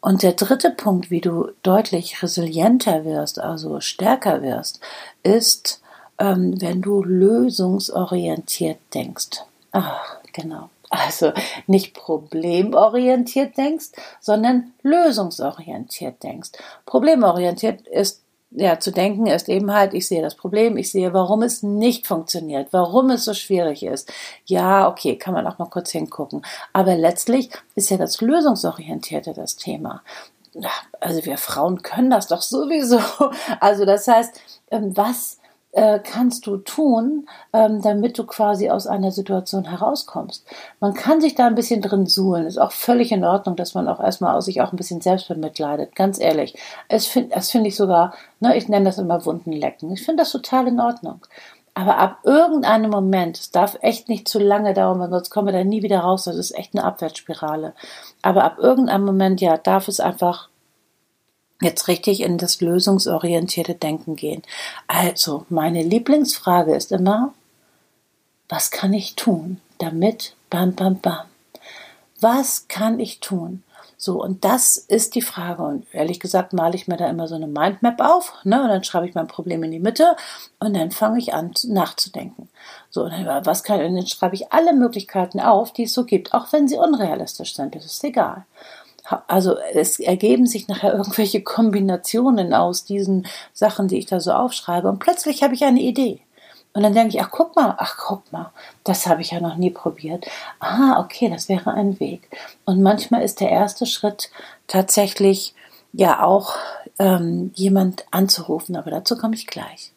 Und 0.00 0.24
der 0.24 0.32
dritte 0.32 0.70
Punkt, 0.70 1.10
wie 1.10 1.20
du 1.20 1.50
deutlich 1.62 2.22
resilienter 2.22 3.04
wirst, 3.04 3.38
also 3.38 3.80
stärker 3.80 4.42
wirst, 4.42 4.80
ist, 5.22 5.80
ähm, 6.18 6.60
wenn 6.60 6.82
du 6.82 7.04
lösungsorientiert 7.04 8.78
denkst. 8.94 9.42
Ach, 9.70 10.16
genau. 10.32 10.70
Also 10.92 11.32
nicht 11.66 11.94
problemorientiert 11.94 13.56
denkst, 13.56 13.92
sondern 14.20 14.74
lösungsorientiert 14.82 16.22
denkst. 16.22 16.50
Problemorientiert 16.84 17.86
ist 17.88 18.22
ja, 18.54 18.78
zu 18.78 18.92
denken 18.92 19.26
ist 19.26 19.48
eben 19.48 19.72
halt, 19.72 19.94
ich 19.94 20.06
sehe 20.06 20.20
das 20.20 20.34
Problem, 20.34 20.76
ich 20.76 20.90
sehe, 20.90 21.14
warum 21.14 21.40
es 21.40 21.62
nicht 21.62 22.06
funktioniert, 22.06 22.68
warum 22.72 23.08
es 23.08 23.24
so 23.24 23.32
schwierig 23.32 23.82
ist. 23.82 24.12
Ja, 24.44 24.86
okay, 24.86 25.16
kann 25.16 25.32
man 25.32 25.46
auch 25.46 25.58
mal 25.58 25.70
kurz 25.70 25.90
hingucken. 25.90 26.42
Aber 26.74 26.94
letztlich 26.94 27.48
ist 27.74 27.88
ja 27.88 27.96
das 27.96 28.20
Lösungsorientierte 28.20 29.32
das 29.32 29.56
Thema. 29.56 30.02
Also 31.00 31.24
wir 31.24 31.38
Frauen 31.38 31.80
können 31.80 32.10
das 32.10 32.26
doch 32.26 32.42
sowieso. 32.42 33.00
Also 33.60 33.86
das 33.86 34.06
heißt, 34.06 34.38
ähm, 34.70 34.94
was 34.94 35.38
äh, 35.72 35.98
kannst 35.98 36.46
du 36.46 36.58
tun, 36.58 37.26
ähm, 37.52 37.80
damit 37.82 38.18
du 38.18 38.24
quasi 38.24 38.70
aus 38.70 38.86
einer 38.86 39.10
Situation 39.10 39.64
herauskommst. 39.64 40.46
Man 40.80 40.94
kann 40.94 41.20
sich 41.20 41.34
da 41.34 41.46
ein 41.46 41.54
bisschen 41.54 41.80
drin 41.80 42.06
suhlen. 42.06 42.46
Ist 42.46 42.58
auch 42.58 42.72
völlig 42.72 43.10
in 43.10 43.24
Ordnung, 43.24 43.56
dass 43.56 43.74
man 43.74 43.88
auch 43.88 44.00
erstmal 44.00 44.36
aus 44.36 44.44
sich 44.44 44.60
auch 44.60 44.72
ein 44.72 44.76
bisschen 44.76 45.00
selbst 45.00 45.28
bemitleidet. 45.28 45.96
Ganz 45.96 46.20
ehrlich. 46.20 46.54
Es 46.88 47.06
finde 47.06 47.34
das 47.34 47.50
finde 47.50 47.68
ich 47.68 47.76
sogar, 47.76 48.14
ne, 48.40 48.56
ich 48.56 48.68
nenne 48.68 48.84
das 48.84 48.98
immer 48.98 49.24
Wunden 49.24 49.52
lecken. 49.52 49.90
Ich 49.92 50.04
finde 50.04 50.22
das 50.22 50.32
total 50.32 50.68
in 50.68 50.80
Ordnung. 50.80 51.20
Aber 51.74 51.96
ab 51.96 52.18
irgendeinem 52.24 52.90
Moment, 52.90 53.38
es 53.38 53.50
darf 53.50 53.78
echt 53.80 54.10
nicht 54.10 54.28
zu 54.28 54.38
lange 54.38 54.74
dauern, 54.74 55.00
weil 55.00 55.08
sonst 55.08 55.30
kommen 55.30 55.48
wir 55.48 55.52
da 55.54 55.64
nie 55.64 55.82
wieder 55.82 56.00
raus. 56.00 56.24
Das 56.24 56.36
ist 56.36 56.54
echt 56.54 56.74
eine 56.74 56.84
Abwärtsspirale. 56.84 57.72
Aber 58.20 58.44
ab 58.44 58.58
irgendeinem 58.58 59.06
Moment, 59.06 59.40
ja, 59.40 59.56
darf 59.56 59.88
es 59.88 59.98
einfach 59.98 60.50
jetzt 61.62 61.88
richtig 61.88 62.20
in 62.20 62.38
das 62.38 62.60
lösungsorientierte 62.60 63.74
Denken 63.74 64.16
gehen. 64.16 64.42
Also, 64.86 65.46
meine 65.48 65.82
Lieblingsfrage 65.82 66.74
ist 66.74 66.92
immer, 66.92 67.32
was 68.48 68.70
kann 68.70 68.92
ich 68.92 69.16
tun, 69.16 69.60
damit, 69.78 70.34
bam, 70.50 70.74
bam, 70.74 70.98
bam. 70.98 71.26
Was 72.20 72.68
kann 72.68 73.00
ich 73.00 73.20
tun? 73.20 73.62
So, 73.96 74.20
und 74.20 74.44
das 74.44 74.76
ist 74.76 75.14
die 75.14 75.22
Frage. 75.22 75.62
Und 75.62 75.86
ehrlich 75.92 76.18
gesagt 76.18 76.52
male 76.52 76.74
ich 76.74 76.88
mir 76.88 76.96
da 76.96 77.08
immer 77.08 77.28
so 77.28 77.36
eine 77.36 77.46
Mindmap 77.46 78.00
auf, 78.00 78.34
ne? 78.42 78.60
Und 78.60 78.68
dann 78.68 78.82
schreibe 78.82 79.08
ich 79.08 79.14
mein 79.14 79.28
Problem 79.28 79.62
in 79.62 79.70
die 79.70 79.78
Mitte 79.78 80.16
und 80.58 80.74
dann 80.74 80.90
fange 80.90 81.20
ich 81.20 81.34
an 81.34 81.52
nachzudenken. 81.68 82.48
So, 82.90 83.04
und 83.04 83.12
dann, 83.12 83.46
was 83.46 83.62
kann, 83.62 83.80
und 83.80 83.94
dann 83.94 84.06
schreibe 84.06 84.34
ich 84.34 84.52
alle 84.52 84.72
Möglichkeiten 84.72 85.38
auf, 85.38 85.72
die 85.72 85.84
es 85.84 85.94
so 85.94 86.04
gibt, 86.04 86.34
auch 86.34 86.52
wenn 86.52 86.66
sie 86.66 86.76
unrealistisch 86.76 87.54
sind. 87.54 87.76
Das 87.76 87.84
ist 87.84 88.02
egal 88.02 88.44
also 89.04 89.56
es 89.74 89.98
ergeben 89.98 90.46
sich 90.46 90.68
nachher 90.68 90.92
irgendwelche 90.96 91.42
Kombinationen 91.42 92.54
aus 92.54 92.84
diesen 92.84 93.26
Sachen, 93.52 93.88
die 93.88 93.98
ich 93.98 94.06
da 94.06 94.20
so 94.20 94.32
aufschreibe. 94.32 94.88
Und 94.88 94.98
plötzlich 94.98 95.42
habe 95.42 95.54
ich 95.54 95.64
eine 95.64 95.80
Idee. 95.80 96.20
Und 96.74 96.82
dann 96.82 96.94
denke 96.94 97.14
ich, 97.14 97.22
ach 97.22 97.30
guck 97.30 97.54
mal, 97.54 97.74
ach 97.76 97.98
guck 97.98 98.32
mal, 98.32 98.50
das 98.82 99.06
habe 99.06 99.20
ich 99.20 99.32
ja 99.32 99.40
noch 99.40 99.56
nie 99.56 99.70
probiert. 99.70 100.26
Ah, 100.58 101.00
okay, 101.00 101.28
das 101.28 101.48
wäre 101.50 101.72
ein 101.74 102.00
Weg. 102.00 102.30
Und 102.64 102.80
manchmal 102.80 103.22
ist 103.22 103.40
der 103.40 103.50
erste 103.50 103.84
Schritt 103.84 104.30
tatsächlich 104.68 105.54
ja 105.92 106.22
auch 106.22 106.56
ähm, 106.98 107.50
jemand 107.54 108.06
anzurufen, 108.10 108.76
aber 108.76 108.90
dazu 108.90 109.18
komme 109.18 109.34
ich 109.34 109.46
gleich. 109.46 109.92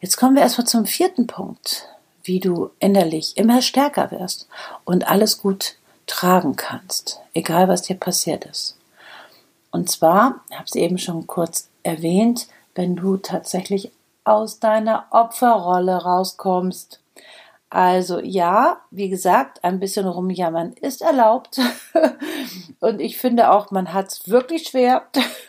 Jetzt 0.00 0.16
kommen 0.16 0.36
wir 0.36 0.42
erstmal 0.42 0.66
zum 0.66 0.86
vierten 0.86 1.26
Punkt, 1.26 1.88
wie 2.22 2.40
du 2.40 2.70
innerlich 2.78 3.36
immer 3.36 3.60
stärker 3.60 4.10
wirst 4.10 4.48
und 4.84 5.08
alles 5.08 5.38
gut 5.42 5.74
tragen 6.08 6.56
kannst, 6.56 7.20
egal 7.34 7.68
was 7.68 7.82
dir 7.82 7.96
passiert 7.96 8.44
ist. 8.46 8.76
Und 9.70 9.88
zwar, 9.90 10.40
ich 10.50 10.56
habe 10.56 10.64
es 10.64 10.74
eben 10.74 10.98
schon 10.98 11.26
kurz 11.26 11.68
erwähnt, 11.82 12.48
wenn 12.74 12.96
du 12.96 13.16
tatsächlich 13.18 13.92
aus 14.24 14.58
deiner 14.58 15.06
Opferrolle 15.10 16.02
rauskommst. 16.02 17.00
Also 17.70 18.18
ja, 18.20 18.78
wie 18.90 19.10
gesagt, 19.10 19.62
ein 19.62 19.78
bisschen 19.78 20.06
rumjammern 20.06 20.72
ist 20.72 21.02
erlaubt. 21.02 21.60
und 22.80 23.00
ich 23.00 23.18
finde 23.18 23.50
auch, 23.50 23.70
man 23.70 23.92
hat 23.92 24.08
es 24.08 24.28
wirklich 24.28 24.68
schwer. 24.68 25.02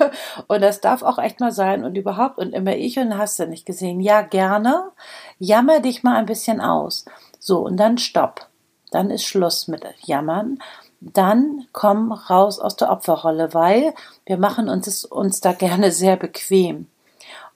und 0.48 0.62
das 0.62 0.82
darf 0.82 1.02
auch 1.02 1.18
echt 1.18 1.40
mal 1.40 1.54
sein. 1.54 1.86
Und 1.86 1.96
überhaupt, 1.96 2.38
und 2.38 2.52
immer 2.52 2.76
ich 2.76 3.00
und 3.00 3.18
hast 3.18 3.40
du 3.40 3.48
nicht 3.48 3.66
gesehen. 3.66 4.02
Ja, 4.02 4.22
gerne. 4.22 4.92
Jammer 5.38 5.80
dich 5.80 6.04
mal 6.04 6.18
ein 6.18 6.26
bisschen 6.26 6.60
aus. 6.60 7.06
So, 7.40 7.60
und 7.60 7.78
dann 7.78 7.98
stopp 7.98 8.49
dann 8.92 9.10
ist 9.10 9.26
Schluss 9.26 9.68
mit 9.68 9.84
Jammern. 10.04 10.60
Dann 11.02 11.68
komm 11.72 12.12
raus 12.12 12.60
aus 12.60 12.76
der 12.76 12.92
Opferrolle, 12.92 13.54
weil 13.54 13.94
wir 14.26 14.38
machen 14.38 14.68
uns, 14.70 15.06
uns 15.06 15.40
da 15.40 15.54
gerne 15.54 15.92
sehr 15.92 16.18
bequem. 16.18 16.88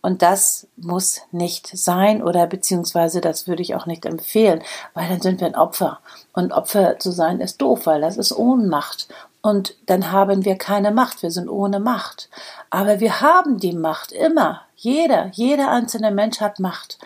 Und 0.01 0.21
das 0.21 0.67
muss 0.75 1.21
nicht 1.31 1.67
sein 1.67 2.21
oder 2.21 2.45
beziehungsweise 2.45 3.21
das 3.21 3.47
würde 3.47 3.61
ich 3.61 3.73
auch 3.73 3.85
nicht 3.85 4.05
empfehlen, 4.05 4.61
weil 4.93 5.07
dann 5.07 5.21
sind 5.21 5.39
wir 5.39 5.47
ein 5.47 5.55
Opfer. 5.55 5.99
Und 6.33 6.51
Opfer 6.51 6.99
zu 6.99 7.11
sein 7.11 7.39
ist 7.39 7.61
doof, 7.61 7.85
weil 7.85 8.01
das 8.01 8.17
ist 8.17 8.33
Ohnmacht. 8.33 9.07
Und 9.41 9.75
dann 9.85 10.11
haben 10.11 10.43
wir 10.43 10.57
keine 10.57 10.91
Macht, 10.91 11.21
wir 11.21 11.31
sind 11.31 11.49
ohne 11.49 11.79
Macht. 11.79 12.29
Aber 12.69 12.99
wir 12.99 13.21
haben 13.21 13.59
die 13.59 13.73
Macht 13.73 14.11
immer. 14.11 14.61
Jeder, 14.75 15.27
jeder 15.33 15.71
einzelne 15.71 16.11
Mensch 16.11 16.41
hat 16.41 16.59
Macht 16.59 16.97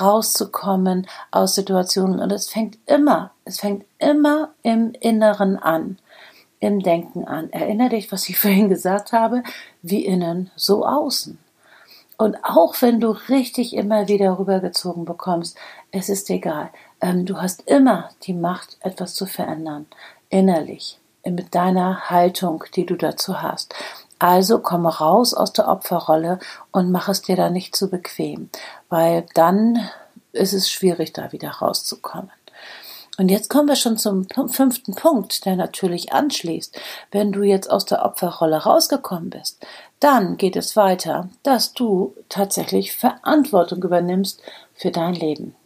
rauszukommen 0.00 1.06
aus 1.30 1.54
Situationen. 1.54 2.20
Und 2.20 2.32
es 2.32 2.48
fängt 2.48 2.78
immer, 2.86 3.32
es 3.44 3.60
fängt 3.60 3.84
immer 3.98 4.50
im 4.62 4.92
Inneren 5.00 5.56
an, 5.56 5.98
im 6.60 6.80
Denken 6.80 7.26
an. 7.26 7.50
Erinnere 7.52 7.90
dich, 7.90 8.10
was 8.12 8.28
ich 8.28 8.38
vorhin 8.40 8.68
gesagt 8.68 9.12
habe, 9.12 9.42
wie 9.82 10.04
innen, 10.04 10.50
so 10.56 10.86
außen. 10.86 11.38
Und 12.16 12.36
auch 12.42 12.74
wenn 12.80 12.98
du 12.98 13.10
richtig 13.10 13.76
immer 13.76 14.08
wieder 14.08 14.38
rübergezogen 14.40 15.04
bekommst, 15.04 15.56
es 15.92 16.08
ist 16.08 16.28
egal. 16.30 16.70
Ähm, 17.00 17.26
du 17.26 17.40
hast 17.40 17.62
immer 17.68 18.10
die 18.24 18.34
Macht, 18.34 18.76
etwas 18.80 19.14
zu 19.14 19.24
verändern, 19.24 19.86
innerlich, 20.28 20.98
mit 21.24 21.54
deiner 21.54 22.10
Haltung, 22.10 22.64
die 22.74 22.86
du 22.86 22.96
dazu 22.96 23.40
hast. 23.40 23.72
Also 24.18 24.58
komme 24.58 24.98
raus 24.98 25.34
aus 25.34 25.52
der 25.52 25.68
Opferrolle 25.68 26.38
und 26.72 26.90
mach 26.90 27.08
es 27.08 27.22
dir 27.22 27.36
da 27.36 27.50
nicht 27.50 27.76
zu 27.76 27.88
bequem, 27.88 28.50
weil 28.88 29.26
dann 29.34 29.88
ist 30.32 30.52
es 30.52 30.70
schwierig, 30.70 31.12
da 31.12 31.32
wieder 31.32 31.50
rauszukommen. 31.50 32.30
Und 33.18 33.30
jetzt 33.30 33.50
kommen 33.50 33.66
wir 33.66 33.74
schon 33.74 33.98
zum 33.98 34.28
fünften 34.48 34.94
Punkt, 34.94 35.44
der 35.44 35.56
natürlich 35.56 36.12
anschließt. 36.12 36.80
Wenn 37.10 37.32
du 37.32 37.42
jetzt 37.42 37.68
aus 37.68 37.84
der 37.84 38.04
Opferrolle 38.04 38.58
rausgekommen 38.58 39.30
bist, 39.30 39.66
dann 39.98 40.36
geht 40.36 40.54
es 40.54 40.76
weiter, 40.76 41.28
dass 41.42 41.72
du 41.72 42.14
tatsächlich 42.28 42.94
Verantwortung 42.94 43.82
übernimmst 43.82 44.40
für 44.72 44.92
dein 44.92 45.14
Leben. 45.14 45.56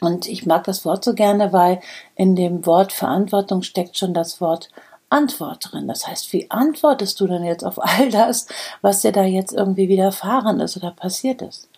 Und 0.00 0.26
ich 0.26 0.46
mag 0.46 0.64
das 0.64 0.86
Wort 0.86 1.04
so 1.04 1.12
gerne, 1.12 1.52
weil 1.52 1.80
in 2.14 2.34
dem 2.34 2.64
Wort 2.64 2.92
Verantwortung 2.92 3.62
steckt 3.62 3.98
schon 3.98 4.14
das 4.14 4.40
Wort 4.40 4.70
Antwort 5.10 5.70
drin. 5.70 5.88
Das 5.88 6.06
heißt, 6.06 6.32
wie 6.32 6.50
antwortest 6.50 7.20
du 7.20 7.26
denn 7.26 7.44
jetzt 7.44 7.64
auf 7.64 7.82
all 7.82 8.10
das, 8.10 8.46
was 8.82 9.02
dir 9.02 9.12
da 9.12 9.24
jetzt 9.24 9.52
irgendwie 9.52 9.88
widerfahren 9.88 10.60
ist 10.60 10.76
oder 10.76 10.90
passiert 10.90 11.42
ist? 11.42 11.68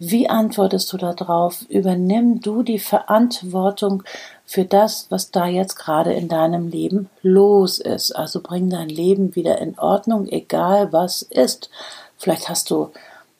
Wie 0.00 0.30
antwortest 0.30 0.92
du 0.92 0.96
darauf? 0.96 1.62
Übernimm 1.68 2.40
du 2.40 2.62
die 2.62 2.78
Verantwortung 2.78 4.04
für 4.46 4.64
das, 4.64 5.06
was 5.10 5.32
da 5.32 5.46
jetzt 5.46 5.74
gerade 5.74 6.12
in 6.12 6.28
deinem 6.28 6.68
Leben 6.68 7.10
los 7.22 7.80
ist. 7.80 8.12
Also 8.12 8.40
bring 8.40 8.70
dein 8.70 8.88
Leben 8.88 9.34
wieder 9.34 9.58
in 9.58 9.76
Ordnung, 9.76 10.28
egal 10.28 10.92
was 10.92 11.22
ist. 11.22 11.68
Vielleicht 12.16 12.48
hast 12.48 12.70
du 12.70 12.92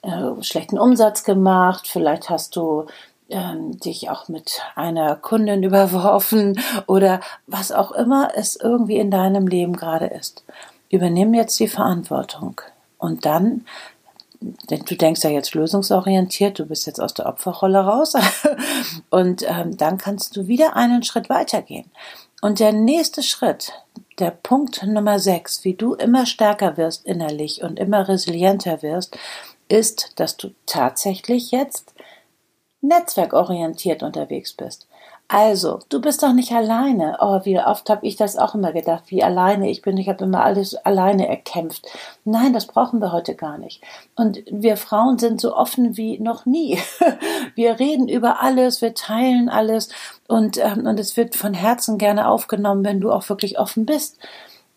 äh, 0.03 0.43
schlechten 0.43 0.79
Umsatz 0.79 1.23
gemacht, 1.23 1.87
vielleicht 1.87 2.29
hast 2.29 2.57
du 2.57 2.87
ähm, 3.29 3.79
dich 3.79 4.11
auch 4.11 4.29
mit 4.29 4.61
einer 4.75 5.17
Kundin 5.17 5.63
überworfen 5.65 6.61
oder 6.87 7.21
was 7.47 7.73
auch 7.73 7.93
immer 7.93 8.33
es 8.35 8.57
irgendwie 8.57 8.97
in 8.99 9.11
deinem 9.11 9.47
Leben 9.47 9.77
gerade 9.77 10.07
ist. 10.07 10.45
Übernimm 10.91 11.35
jetzt 11.35 11.59
die 11.61 11.69
Verantwortung 11.69 12.61
und 12.99 13.25
dann 13.27 13.65
denn 14.41 14.85
du 14.85 14.97
denkst 14.97 15.25
ja 15.25 15.31
jetzt 15.31 15.55
lösungsorientiert, 15.55 16.59
du 16.59 16.67
bist 16.67 16.87
jetzt 16.87 17.01
aus 17.01 17.15
der 17.15 17.27
Opferrolle 17.27 17.81
raus 17.81 18.13
und 19.11 19.43
ähm, 19.49 19.77
dann 19.77 19.99
kannst 19.99 20.37
du 20.37 20.47
wieder 20.47 20.77
einen 20.77 21.03
Schritt 21.03 21.29
weitergehen. 21.29 21.91
Und 22.41 22.61
der 22.61 22.73
nächste 22.73 23.23
Schritt, 23.23 23.73
der 24.21 24.31
Punkt 24.31 24.85
Nummer 24.85 25.19
6, 25.19 25.65
wie 25.65 25.75
du 25.75 25.95
immer 25.95 26.25
stärker 26.25 26.77
wirst 26.77 27.05
innerlich 27.05 27.63
und 27.63 27.81
immer 27.81 28.07
resilienter 28.07 28.83
wirst, 28.83 29.19
ist, 29.69 30.13
dass 30.17 30.37
du 30.37 30.51
tatsächlich 30.67 31.51
jetzt 31.51 31.95
netzwerkorientiert 32.81 34.03
unterwegs 34.03 34.53
bist. 34.53 34.87
Also, 35.31 35.81
du 35.91 36.01
bist 36.01 36.23
doch 36.23 36.33
nicht 36.33 36.53
alleine. 36.53 37.19
Oh, 37.21 37.41
wie 37.45 37.59
oft 37.61 37.91
habe 37.91 38.07
ich 38.07 38.17
das 38.17 38.39
auch 38.39 38.55
immer 38.55 38.73
gedacht, 38.73 39.05
wie 39.09 39.23
alleine 39.23 39.69
ich 39.69 39.83
bin. 39.83 39.99
Ich 39.99 40.09
habe 40.09 40.25
immer 40.25 40.43
alles 40.43 40.75
alleine 40.75 41.29
erkämpft. 41.29 41.87
Nein, 42.25 42.55
das 42.55 42.67
brauchen 42.67 43.01
wir 43.01 43.13
heute 43.13 43.35
gar 43.35 43.59
nicht. 43.59 43.83
Und 44.17 44.43
wir 44.51 44.79
Frauen 44.79 45.19
sind 45.19 45.39
so 45.39 45.55
offen 45.55 45.99
wie 45.99 46.19
noch 46.19 46.47
nie. 46.47 46.79
Wir 47.55 47.81
reden 47.81 48.09
über 48.09 48.41
alles, 48.41 48.83
wir 48.83 48.95
teilen 48.95 49.49
alles 49.49 49.89
und, 50.29 50.59
ähm, 50.59 50.87
und 50.87 51.01
es 51.01 51.17
wird 51.17 51.35
von 51.35 51.55
Herzen 51.55 51.99
gerne 51.99 52.29
aufgenommen, 52.29 52.85
wenn 52.85 53.01
du 53.01 53.11
auch 53.11 53.29
wirklich 53.29 53.59
offen 53.59 53.85
bist. 53.85 54.19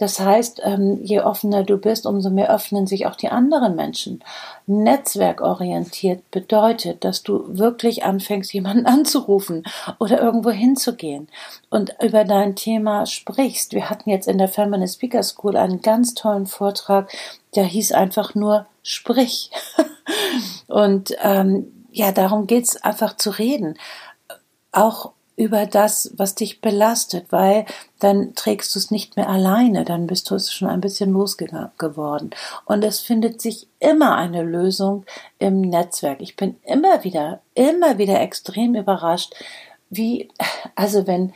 Das 0.02 0.20
heißt, 0.20 0.62
ähm, 0.64 0.98
je 1.04 1.20
offener 1.20 1.62
du 1.62 1.78
bist, 1.78 2.08
umso 2.08 2.32
mehr 2.32 2.52
öffnen 2.52 2.88
sich 2.88 3.06
auch 3.06 3.16
die 3.16 3.30
anderen 3.30 3.76
Menschen. 3.76 4.24
Netzwerkorientiert 4.66 6.32
bedeutet, 6.32 7.06
dass 7.06 7.22
du 7.22 7.44
wirklich 7.56 8.04
anfängst, 8.04 8.52
jemanden 8.52 8.86
anzurufen 8.88 9.64
oder 10.00 10.20
irgendwo 10.20 10.50
hinzugehen 10.50 11.28
und 11.70 11.94
über 12.02 12.24
dein 12.24 12.56
Thema 12.56 13.06
sprichst. 13.06 13.74
Wir 13.74 13.92
hatten 13.92 14.10
jetzt 14.10 14.28
in 14.28 14.40
der 14.40 14.48
Feminist 14.48 14.96
Speaker 14.96 15.22
School 15.22 15.56
einen 15.56 15.84
ganz 15.84 16.16
tollen 16.16 16.48
Vortrag, 16.48 17.12
der 17.54 17.66
hieß 17.66 17.92
einfach 17.92 18.34
nur 18.34 18.66
Sprich. 18.82 19.52
und 20.68 21.16
ähm, 21.22 21.86
ja, 21.92 22.12
darum 22.12 22.48
geht's 22.48 22.76
einfach 22.76 23.18
zu 23.18 23.30
reden. 23.30 23.78
Auch 24.72 25.12
über 25.42 25.66
das, 25.66 26.12
was 26.16 26.36
dich 26.36 26.62
belastet, 26.62 27.32
weil 27.32 27.66
dann 27.98 28.36
trägst 28.36 28.76
du 28.76 28.80
es 28.80 28.92
nicht 28.92 29.16
mehr 29.18 29.28
alleine, 29.28 29.86
dann 29.86 30.06
bist 30.06 30.30
du 30.30 30.36
es 30.36 30.54
schon 30.54 30.68
ein 30.68 30.82
bisschen 30.82 31.12
losgeworden. 31.14 32.30
Und 32.66 32.84
es 32.84 33.00
findet 33.00 33.42
sich 33.42 33.68
immer 33.80 34.16
eine 34.18 34.44
Lösung 34.44 35.04
im 35.40 35.62
Netzwerk. 35.62 36.22
Ich 36.22 36.36
bin 36.36 36.58
immer 36.64 37.04
wieder, 37.04 37.40
immer 37.56 37.98
wieder 37.98 38.22
extrem 38.22 38.76
überrascht, 38.76 39.34
wie, 39.90 40.30
also 40.76 41.08
wenn 41.08 41.34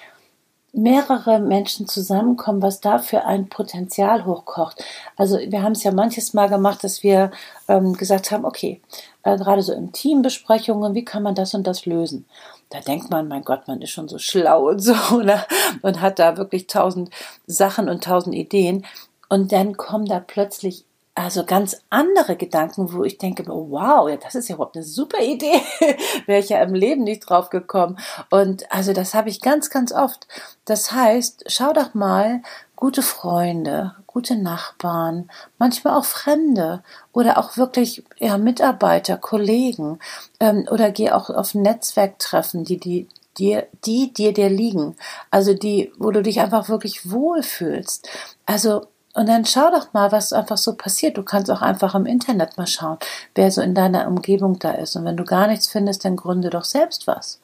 mehrere 0.72 1.40
Menschen 1.40 1.88
zusammenkommen, 1.88 2.62
was 2.62 2.82
da 2.82 3.00
für 3.00 3.26
ein 3.26 3.48
Potenzial 3.48 4.26
hochkocht. 4.26 4.84
Also 5.16 5.40
wir 5.40 5.64
haben 5.64 5.72
es 5.72 5.84
ja 5.84 5.92
manches 5.92 6.36
Mal 6.36 6.50
gemacht, 6.50 6.84
dass 6.84 7.02
wir 7.02 7.32
ähm, 7.68 7.94
gesagt 7.94 8.30
haben, 8.30 8.46
okay, 8.46 8.82
äh, 9.24 9.36
gerade 9.38 9.64
so 9.64 9.74
in 9.74 9.94
Teambesprechungen, 9.94 10.94
wie 10.94 11.06
kann 11.06 11.24
man 11.24 11.34
das 11.34 11.56
und 11.56 11.66
das 11.66 11.88
lösen? 11.88 12.26
Da 12.70 12.80
denkt 12.80 13.10
man, 13.10 13.28
mein 13.28 13.44
Gott, 13.44 13.68
man 13.68 13.82
ist 13.82 13.92
schon 13.92 14.08
so 14.08 14.18
schlau 14.18 14.70
und 14.70 14.80
so, 14.80 14.94
oder? 15.16 15.46
Und 15.82 16.02
hat 16.02 16.20
da 16.20 16.38
wirklich 16.38 16.68
tausend 16.68 17.10
Sachen 17.48 17.90
und 17.90 18.04
tausend 18.04 18.36
Ideen. 18.36 18.86
Und 19.30 19.52
dann 19.52 19.78
kommen 19.78 20.06
da 20.06 20.20
plötzlich 20.20 20.86
also 21.18 21.46
ganz 21.46 21.82
andere 21.90 22.36
Gedanken, 22.36 22.92
wo 22.92 23.06
ich 23.06 23.18
denke, 23.18 23.46
wow, 23.48 24.10
ja, 24.10 24.18
das 24.18 24.36
ist 24.36 24.50
ja 24.50 24.56
überhaupt 24.56 24.76
eine 24.76 24.84
super 24.84 25.22
Idee. 25.24 25.62
Wäre 26.26 26.42
ich 26.42 26.50
ja 26.50 26.62
im 26.62 26.74
Leben 26.74 27.04
nicht 27.06 27.22
drauf 27.22 27.50
gekommen. 27.50 27.98
Und 28.30 28.70
also 28.70 28.92
das 28.92 29.14
habe 29.14 29.30
ich 29.30 29.40
ganz, 29.40 29.70
ganz 29.70 29.94
oft. 29.94 30.28
Das 30.66 30.92
heißt, 30.92 31.46
schau 31.48 31.72
doch 31.72 31.94
mal, 31.94 32.42
gute 32.76 33.02
Freunde, 33.02 33.96
gute 34.08 34.36
Nachbarn, 34.36 35.30
manchmal 35.58 35.98
auch 35.98 36.06
Fremde 36.06 36.84
oder 37.14 37.38
auch 37.38 37.58
wirklich 37.58 38.04
ja, 38.18 38.38
Mitarbeiter, 38.38 39.18
Kollegen 39.18 40.00
ähm, 40.40 40.68
oder 40.70 40.92
geh 40.92 41.12
auch 41.12 41.30
auf 41.30 41.56
Netzwerktreffen, 41.56 42.64
die 42.64 42.80
die 42.80 43.08
dir, 43.38 43.68
die 43.86 44.14
dir 44.14 44.34
dir 44.34 44.50
liegen, 44.50 44.96
also 45.32 45.54
die, 45.54 45.92
wo 45.98 46.12
du 46.12 46.22
dich 46.22 46.40
einfach 46.40 46.70
wirklich 46.70 47.12
wohlfühlst. 47.12 48.08
Also 48.46 48.88
und 49.16 49.30
dann 49.30 49.46
schau 49.46 49.72
doch 49.72 49.94
mal, 49.94 50.12
was 50.12 50.34
einfach 50.34 50.58
so 50.58 50.76
passiert. 50.76 51.18
Du 51.18 51.24
kannst 51.24 51.50
auch 51.50 51.62
einfach 51.62 51.96
im 51.96 52.06
Internet 52.06 52.58
mal 52.58 52.68
schauen, 52.68 52.98
wer 53.34 53.50
so 53.50 53.62
in 53.62 53.74
deiner 53.74 54.08
Umgebung 54.08 54.60
da 54.60 54.72
ist. 54.72 54.98
Und 54.98 55.06
wenn 55.06 55.16
du 55.16 55.24
gar 55.24 55.48
nichts 55.48 55.70
findest, 55.70 56.04
dann 56.04 56.18
gründe 56.18 56.50
doch 56.50 56.66
selbst 56.66 57.08
was. 57.08 57.40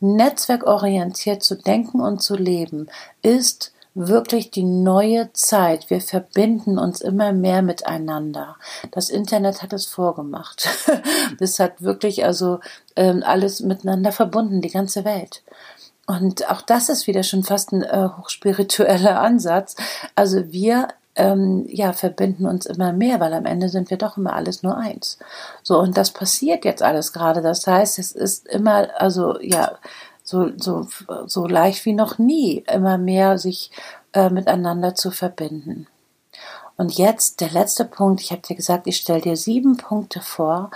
Netzwerkorientiert 0.00 1.42
zu 1.42 1.56
denken 1.56 2.02
und 2.02 2.22
zu 2.22 2.36
leben 2.36 2.88
ist 3.22 3.72
wirklich 3.94 4.50
die 4.50 4.64
neue 4.64 5.32
Zeit. 5.32 5.90
Wir 5.90 6.00
verbinden 6.00 6.78
uns 6.78 7.00
immer 7.00 7.32
mehr 7.32 7.62
miteinander. 7.62 8.56
Das 8.90 9.10
Internet 9.10 9.62
hat 9.62 9.72
es 9.72 9.86
vorgemacht. 9.86 10.68
Das 11.38 11.60
hat 11.60 11.82
wirklich 11.82 12.24
also 12.24 12.58
ähm, 12.96 13.22
alles 13.24 13.60
miteinander 13.60 14.12
verbunden, 14.12 14.60
die 14.60 14.70
ganze 14.70 15.04
Welt. 15.04 15.42
Und 16.06 16.50
auch 16.50 16.62
das 16.62 16.88
ist 16.88 17.06
wieder 17.06 17.22
schon 17.22 17.44
fast 17.44 17.72
ein 17.72 17.82
äh, 17.82 18.08
hochspiritueller 18.16 19.20
Ansatz. 19.20 19.76
Also 20.14 20.50
wir 20.50 20.88
ähm, 21.18 21.66
ja, 21.68 21.92
verbinden 21.92 22.46
uns 22.46 22.64
immer 22.64 22.92
mehr, 22.92 23.20
weil 23.20 23.34
am 23.34 23.44
Ende 23.44 23.68
sind 23.68 23.90
wir 23.90 23.98
doch 23.98 24.16
immer 24.16 24.34
alles 24.34 24.62
nur 24.62 24.76
eins. 24.78 25.18
So, 25.62 25.78
und 25.78 25.98
das 25.98 26.12
passiert 26.12 26.64
jetzt 26.64 26.82
alles 26.82 27.12
gerade. 27.12 27.42
Das 27.42 27.66
heißt, 27.66 27.98
es 27.98 28.12
ist 28.12 28.46
immer, 28.46 28.88
also 29.00 29.38
ja, 29.40 29.72
so, 30.28 30.50
so, 30.58 30.86
so 31.24 31.46
leicht 31.46 31.86
wie 31.86 31.94
noch 31.94 32.18
nie, 32.18 32.62
immer 32.70 32.98
mehr 32.98 33.38
sich 33.38 33.70
äh, 34.12 34.28
miteinander 34.28 34.94
zu 34.94 35.10
verbinden. 35.10 35.86
Und 36.76 36.98
jetzt 36.98 37.40
der 37.40 37.50
letzte 37.50 37.86
Punkt. 37.86 38.20
Ich 38.20 38.30
habe 38.30 38.42
dir 38.42 38.54
gesagt, 38.54 38.86
ich 38.86 38.98
stelle 38.98 39.22
dir 39.22 39.36
sieben 39.38 39.78
Punkte 39.78 40.20
vor, 40.20 40.70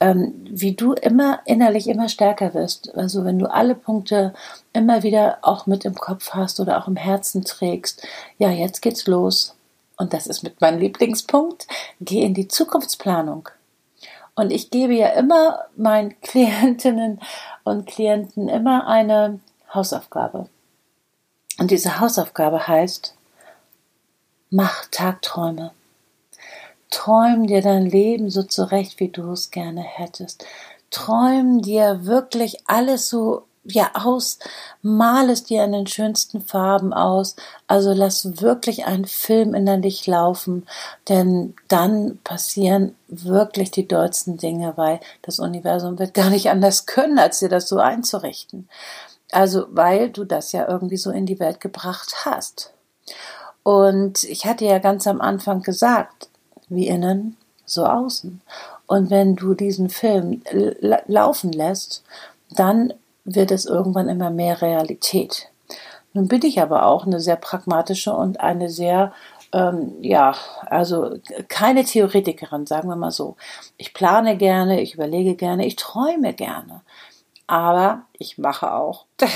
ähm, 0.00 0.32
wie 0.48 0.74
du 0.74 0.94
immer 0.94 1.40
innerlich 1.44 1.86
immer 1.86 2.08
stärker 2.08 2.54
wirst. 2.54 2.94
Also 2.96 3.26
wenn 3.26 3.38
du 3.38 3.52
alle 3.52 3.74
Punkte 3.74 4.32
immer 4.72 5.02
wieder 5.02 5.36
auch 5.42 5.66
mit 5.66 5.84
im 5.84 5.96
Kopf 5.96 6.30
hast 6.30 6.58
oder 6.58 6.78
auch 6.78 6.88
im 6.88 6.96
Herzen 6.96 7.44
trägst, 7.44 8.06
ja, 8.38 8.48
jetzt 8.48 8.80
geht's 8.80 9.06
los. 9.06 9.54
Und 9.98 10.14
das 10.14 10.26
ist 10.26 10.42
mit 10.42 10.62
meinem 10.62 10.80
Lieblingspunkt. 10.80 11.66
Geh 12.00 12.22
in 12.22 12.32
die 12.32 12.48
Zukunftsplanung. 12.48 13.50
Und 14.34 14.50
ich 14.50 14.70
gebe 14.70 14.94
ja 14.94 15.08
immer 15.08 15.66
meinen 15.76 16.20
Klientinnen 16.22 17.20
und 17.62 17.86
Klienten 17.86 18.48
immer 18.48 18.86
eine 18.86 19.40
Hausaufgabe. 19.72 20.48
Und 21.58 21.70
diese 21.70 22.00
Hausaufgabe 22.00 22.66
heißt, 22.66 23.14
mach 24.50 24.86
Tagträume. 24.86 25.72
Träum 26.90 27.46
dir 27.46 27.60
dein 27.60 27.86
Leben 27.86 28.30
so 28.30 28.42
zurecht, 28.42 29.00
wie 29.00 29.08
du 29.08 29.32
es 29.32 29.50
gerne 29.50 29.82
hättest. 29.82 30.44
Träum 30.90 31.60
dir 31.60 32.06
wirklich 32.06 32.68
alles 32.68 33.08
so 33.08 33.44
ja 33.64 33.90
aus, 33.94 34.38
mal 34.82 35.30
es 35.30 35.44
dir 35.44 35.64
in 35.64 35.72
den 35.72 35.86
schönsten 35.86 36.40
Farben 36.40 36.92
aus, 36.92 37.36
also 37.66 37.92
lass 37.92 38.40
wirklich 38.40 38.84
einen 38.86 39.06
Film 39.06 39.54
innerlich 39.54 40.06
laufen, 40.06 40.66
denn 41.08 41.54
dann 41.68 42.18
passieren 42.24 42.94
wirklich 43.08 43.70
die 43.70 43.88
dollsten 43.88 44.36
Dinge, 44.36 44.74
weil 44.76 45.00
das 45.22 45.38
Universum 45.38 45.98
wird 45.98 46.14
gar 46.14 46.30
nicht 46.30 46.50
anders 46.50 46.86
können, 46.86 47.18
als 47.18 47.38
dir 47.38 47.48
das 47.48 47.68
so 47.68 47.78
einzurichten. 47.78 48.68
Also, 49.32 49.66
weil 49.70 50.10
du 50.10 50.24
das 50.24 50.52
ja 50.52 50.68
irgendwie 50.68 50.96
so 50.96 51.10
in 51.10 51.26
die 51.26 51.40
Welt 51.40 51.60
gebracht 51.60 52.14
hast. 52.24 52.72
Und 53.62 54.22
ich 54.24 54.44
hatte 54.44 54.64
ja 54.64 54.78
ganz 54.78 55.06
am 55.06 55.20
Anfang 55.20 55.62
gesagt, 55.62 56.28
wie 56.68 56.86
innen, 56.86 57.36
so 57.64 57.86
außen. 57.86 58.42
Und 58.86 59.10
wenn 59.10 59.36
du 59.36 59.54
diesen 59.54 59.88
Film 59.88 60.42
laufen 61.06 61.52
lässt, 61.52 62.04
dann 62.50 62.92
wird 63.24 63.50
es 63.50 63.66
irgendwann 63.66 64.08
immer 64.08 64.30
mehr 64.30 64.60
Realität. 64.62 65.48
Nun 66.12 66.28
bin 66.28 66.42
ich 66.44 66.60
aber 66.60 66.86
auch 66.86 67.06
eine 67.06 67.20
sehr 67.20 67.36
pragmatische 67.36 68.12
und 68.12 68.40
eine 68.40 68.70
sehr, 68.70 69.12
ähm, 69.52 69.94
ja, 70.00 70.34
also 70.66 71.16
keine 71.48 71.84
Theoretikerin, 71.84 72.66
sagen 72.66 72.88
wir 72.88 72.96
mal 72.96 73.10
so. 73.10 73.36
Ich 73.76 73.94
plane 73.94 74.36
gerne, 74.36 74.80
ich 74.80 74.94
überlege 74.94 75.34
gerne, 75.34 75.66
ich 75.66 75.76
träume 75.76 76.32
gerne 76.34 76.82
aber 77.46 78.02
ich 78.14 78.38
mache 78.38 78.72
auch. 78.72 79.04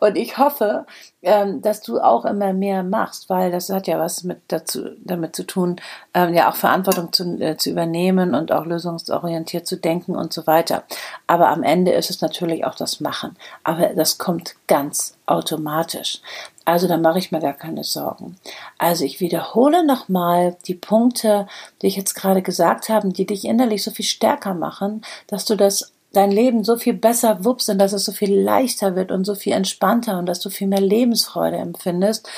und 0.00 0.16
ich 0.16 0.38
hoffe, 0.38 0.86
ähm, 1.22 1.60
dass 1.60 1.82
du 1.82 2.00
auch 2.00 2.24
immer 2.24 2.52
mehr 2.52 2.82
machst, 2.82 3.28
weil 3.28 3.50
das 3.50 3.68
hat 3.68 3.86
ja 3.86 3.98
was 3.98 4.24
mit 4.24 4.40
dazu, 4.48 4.90
damit 5.04 5.36
zu 5.36 5.44
tun, 5.44 5.76
ähm, 6.14 6.32
ja 6.34 6.50
auch 6.50 6.56
Verantwortung 6.56 7.12
zu, 7.12 7.38
äh, 7.40 7.56
zu 7.56 7.70
übernehmen 7.70 8.34
und 8.34 8.50
auch 8.52 8.64
lösungsorientiert 8.64 9.66
zu 9.66 9.76
denken 9.76 10.16
und 10.16 10.32
so 10.32 10.46
weiter. 10.46 10.84
Aber 11.26 11.48
am 11.48 11.62
Ende 11.62 11.92
ist 11.92 12.10
es 12.10 12.20
natürlich 12.20 12.64
auch 12.64 12.74
das 12.74 13.00
Machen. 13.00 13.36
Aber 13.62 13.88
das 13.94 14.18
kommt 14.18 14.54
ganz 14.66 15.16
automatisch. 15.26 16.20
Also 16.64 16.88
da 16.88 16.96
mache 16.96 17.20
ich 17.20 17.30
mir 17.30 17.40
gar 17.40 17.52
keine 17.52 17.84
Sorgen. 17.84 18.36
Also 18.76 19.04
ich 19.04 19.20
wiederhole 19.20 19.86
nochmal 19.86 20.56
die 20.66 20.74
Punkte, 20.74 21.46
die 21.80 21.86
ich 21.86 21.96
jetzt 21.96 22.14
gerade 22.14 22.42
gesagt 22.42 22.88
habe, 22.88 23.08
die 23.10 23.24
dich 23.24 23.44
innerlich 23.44 23.84
so 23.84 23.92
viel 23.92 24.04
stärker 24.04 24.52
machen, 24.52 25.02
dass 25.28 25.44
du 25.44 25.56
das 25.56 25.92
dein 26.16 26.30
Leben 26.30 26.64
so 26.64 26.76
viel 26.76 26.94
besser 26.94 27.44
wuppst 27.44 27.68
und 27.68 27.78
dass 27.78 27.92
es 27.92 28.04
so 28.04 28.12
viel 28.12 28.34
leichter 28.34 28.96
wird 28.96 29.10
und 29.12 29.24
so 29.24 29.34
viel 29.34 29.52
entspannter 29.52 30.18
und 30.18 30.26
dass 30.26 30.40
du 30.40 30.50
viel 30.50 30.66
mehr 30.66 30.80
Lebensfreude 30.80 31.56
empfindest, 31.56 32.28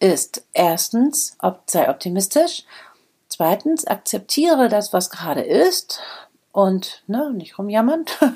ist 0.00 0.44
erstens, 0.52 1.36
sei 1.66 1.88
optimistisch, 1.88 2.64
zweitens, 3.28 3.86
akzeptiere 3.86 4.68
das, 4.68 4.92
was 4.92 5.10
gerade 5.10 5.42
ist 5.42 6.00
und 6.52 7.02
ne, 7.06 7.32
nicht 7.32 7.58
rumjammern. 7.58 8.04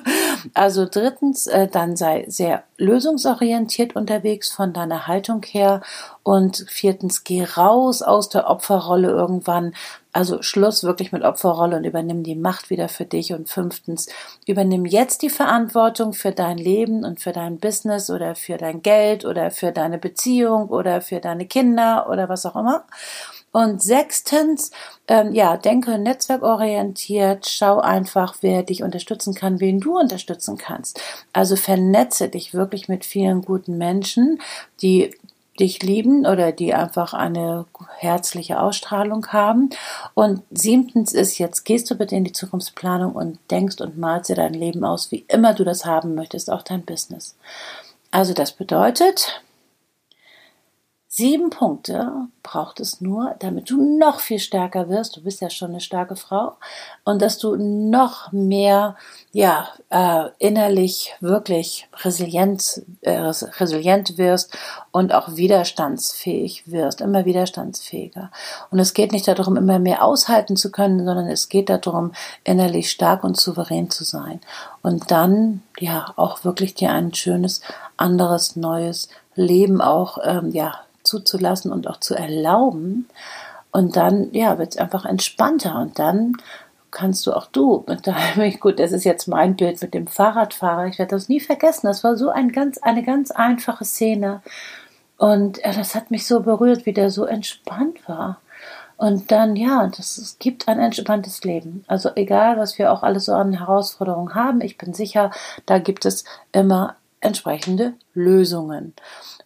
Also 0.54 0.86
drittens, 0.90 1.46
äh, 1.46 1.68
dann 1.68 1.94
sei 1.94 2.24
sehr 2.26 2.64
lösungsorientiert 2.76 3.94
unterwegs 3.94 4.50
von 4.50 4.72
deiner 4.72 5.06
Haltung 5.06 5.44
her 5.44 5.82
und 6.24 6.66
viertens, 6.68 7.22
geh 7.22 7.44
raus 7.44 8.02
aus 8.02 8.28
der 8.28 8.50
Opferrolle 8.50 9.08
irgendwann. 9.08 9.72
Also 10.12 10.42
Schluss 10.42 10.82
wirklich 10.82 11.12
mit 11.12 11.22
Opferrolle 11.22 11.76
und 11.76 11.84
übernimm 11.84 12.24
die 12.24 12.34
Macht 12.34 12.70
wieder 12.70 12.88
für 12.88 13.04
dich. 13.04 13.32
Und 13.32 13.48
fünftens, 13.48 14.08
übernimm 14.46 14.84
jetzt 14.84 15.22
die 15.22 15.30
Verantwortung 15.30 16.12
für 16.12 16.32
dein 16.32 16.58
Leben 16.58 17.04
und 17.04 17.20
für 17.20 17.32
dein 17.32 17.58
Business 17.58 18.10
oder 18.10 18.34
für 18.34 18.56
dein 18.56 18.82
Geld 18.82 19.24
oder 19.24 19.52
für 19.52 19.70
deine 19.70 19.98
Beziehung 19.98 20.70
oder 20.70 21.02
für 21.02 21.20
deine 21.20 21.46
Kinder 21.46 22.08
oder 22.10 22.28
was 22.28 22.44
auch 22.46 22.56
immer. 22.56 22.84
Und 23.52 23.82
sechstens, 23.82 24.70
ähm, 25.08 25.34
ja, 25.34 25.58
denke 25.58 25.98
netzwerkorientiert, 25.98 27.46
schau 27.46 27.80
einfach, 27.80 28.36
wer 28.40 28.62
dich 28.62 28.82
unterstützen 28.82 29.34
kann, 29.34 29.60
wen 29.60 29.78
du 29.78 29.98
unterstützen 29.98 30.56
kannst. 30.56 31.00
Also 31.34 31.56
vernetze 31.56 32.30
dich 32.30 32.54
wirklich 32.54 32.88
mit 32.88 33.04
vielen 33.04 33.42
guten 33.42 33.76
Menschen, 33.76 34.40
die 34.80 35.14
dich 35.60 35.82
lieben 35.82 36.26
oder 36.26 36.50
die 36.50 36.72
einfach 36.72 37.12
eine 37.12 37.66
herzliche 37.98 38.58
Ausstrahlung 38.58 39.26
haben. 39.28 39.70
Und 40.14 40.42
siebtens 40.50 41.12
ist, 41.12 41.38
jetzt 41.38 41.64
gehst 41.64 41.90
du 41.90 41.94
bitte 41.94 42.16
in 42.16 42.24
die 42.24 42.32
Zukunftsplanung 42.32 43.12
und 43.12 43.38
denkst 43.50 43.80
und 43.80 43.98
malst 43.98 44.30
dir 44.30 44.36
dein 44.36 44.54
Leben 44.54 44.84
aus, 44.84 45.10
wie 45.10 45.24
immer 45.28 45.52
du 45.52 45.64
das 45.64 45.84
haben 45.84 46.14
möchtest, 46.14 46.50
auch 46.50 46.62
dein 46.62 46.82
Business. 46.82 47.36
Also 48.10 48.32
das 48.32 48.52
bedeutet, 48.52 49.42
Sieben 51.14 51.50
Punkte 51.50 52.10
braucht 52.42 52.80
es 52.80 53.02
nur, 53.02 53.34
damit 53.38 53.68
du 53.68 53.98
noch 53.98 54.20
viel 54.20 54.38
stärker 54.38 54.88
wirst. 54.88 55.14
Du 55.14 55.22
bist 55.22 55.42
ja 55.42 55.50
schon 55.50 55.72
eine 55.72 55.82
starke 55.82 56.16
Frau 56.16 56.56
und 57.04 57.20
dass 57.20 57.36
du 57.36 57.54
noch 57.54 58.32
mehr, 58.32 58.96
ja, 59.30 59.68
äh, 59.90 60.30
innerlich 60.38 61.14
wirklich 61.20 61.86
resilient, 62.02 62.80
äh, 63.02 63.18
resilient 63.20 64.16
wirst 64.16 64.56
und 64.90 65.12
auch 65.12 65.36
widerstandsfähig 65.36 66.62
wirst, 66.70 67.02
immer 67.02 67.26
widerstandsfähiger. 67.26 68.30
Und 68.70 68.78
es 68.78 68.94
geht 68.94 69.12
nicht 69.12 69.28
darum, 69.28 69.58
immer 69.58 69.78
mehr 69.78 70.02
aushalten 70.02 70.56
zu 70.56 70.72
können, 70.72 71.04
sondern 71.04 71.28
es 71.28 71.50
geht 71.50 71.68
darum, 71.68 72.12
innerlich 72.42 72.90
stark 72.90 73.22
und 73.22 73.38
souverän 73.38 73.90
zu 73.90 74.04
sein 74.04 74.40
und 74.80 75.10
dann, 75.10 75.62
ja, 75.78 76.14
auch 76.16 76.42
wirklich 76.44 76.72
dir 76.72 76.90
ein 76.90 77.12
schönes, 77.12 77.60
anderes, 77.98 78.56
neues 78.56 79.10
Leben 79.34 79.82
auch, 79.82 80.16
ähm, 80.24 80.52
ja, 80.52 80.80
zuzulassen 81.02 81.72
und 81.72 81.88
auch 81.88 82.00
zu 82.00 82.14
erlauben. 82.14 83.08
Und 83.70 83.96
dann, 83.96 84.32
ja, 84.32 84.58
wird 84.58 84.72
es 84.72 84.76
einfach 84.76 85.04
entspannter. 85.04 85.80
Und 85.80 85.98
dann 85.98 86.36
kannst 86.90 87.26
du 87.26 87.32
auch 87.32 87.46
du 87.46 87.84
mit 87.88 88.06
deinem, 88.06 88.52
gut, 88.60 88.78
das 88.78 88.92
ist 88.92 89.04
jetzt 89.04 89.26
mein 89.26 89.56
Bild 89.56 89.80
mit 89.82 89.94
dem 89.94 90.06
Fahrradfahrer. 90.06 90.86
Ich 90.86 90.98
werde 90.98 91.16
das 91.16 91.28
nie 91.28 91.40
vergessen. 91.40 91.86
Das 91.86 92.04
war 92.04 92.16
so 92.16 92.28
ein 92.28 92.52
ganz, 92.52 92.78
eine 92.78 93.02
ganz 93.02 93.30
einfache 93.30 93.84
Szene. 93.84 94.42
Und 95.16 95.58
ja, 95.58 95.72
das 95.72 95.94
hat 95.94 96.10
mich 96.10 96.26
so 96.26 96.40
berührt, 96.40 96.86
wie 96.86 96.92
der 96.92 97.10
so 97.10 97.24
entspannt 97.24 98.08
war. 98.08 98.40
Und 98.96 99.32
dann, 99.32 99.56
ja, 99.56 99.88
das, 99.88 100.16
es 100.18 100.38
gibt 100.38 100.68
ein 100.68 100.78
entspanntes 100.78 101.42
Leben. 101.42 101.84
Also 101.88 102.10
egal, 102.14 102.56
was 102.56 102.78
wir 102.78 102.92
auch 102.92 103.02
alles 103.02 103.24
so 103.24 103.32
an 103.32 103.52
Herausforderungen 103.52 104.34
haben, 104.34 104.60
ich 104.60 104.78
bin 104.78 104.94
sicher, 104.94 105.32
da 105.66 105.78
gibt 105.78 106.04
es 106.04 106.24
immer 106.52 106.94
entsprechende 107.22 107.94
Lösungen. 108.14 108.94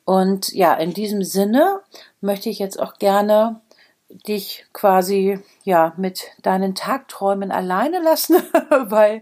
Und 0.04 0.52
ja, 0.52 0.74
in 0.74 0.92
diesem 0.92 1.22
Sinne 1.22 1.80
möchte 2.20 2.48
ich 2.48 2.58
jetzt 2.58 2.80
auch 2.80 2.94
gerne 2.94 3.60
dich 4.08 4.64
quasi 4.72 5.40
ja 5.64 5.92
mit 5.96 6.24
deinen 6.42 6.74
Tagträumen 6.74 7.50
alleine 7.50 8.00
lassen, 8.00 8.36
weil 8.70 9.20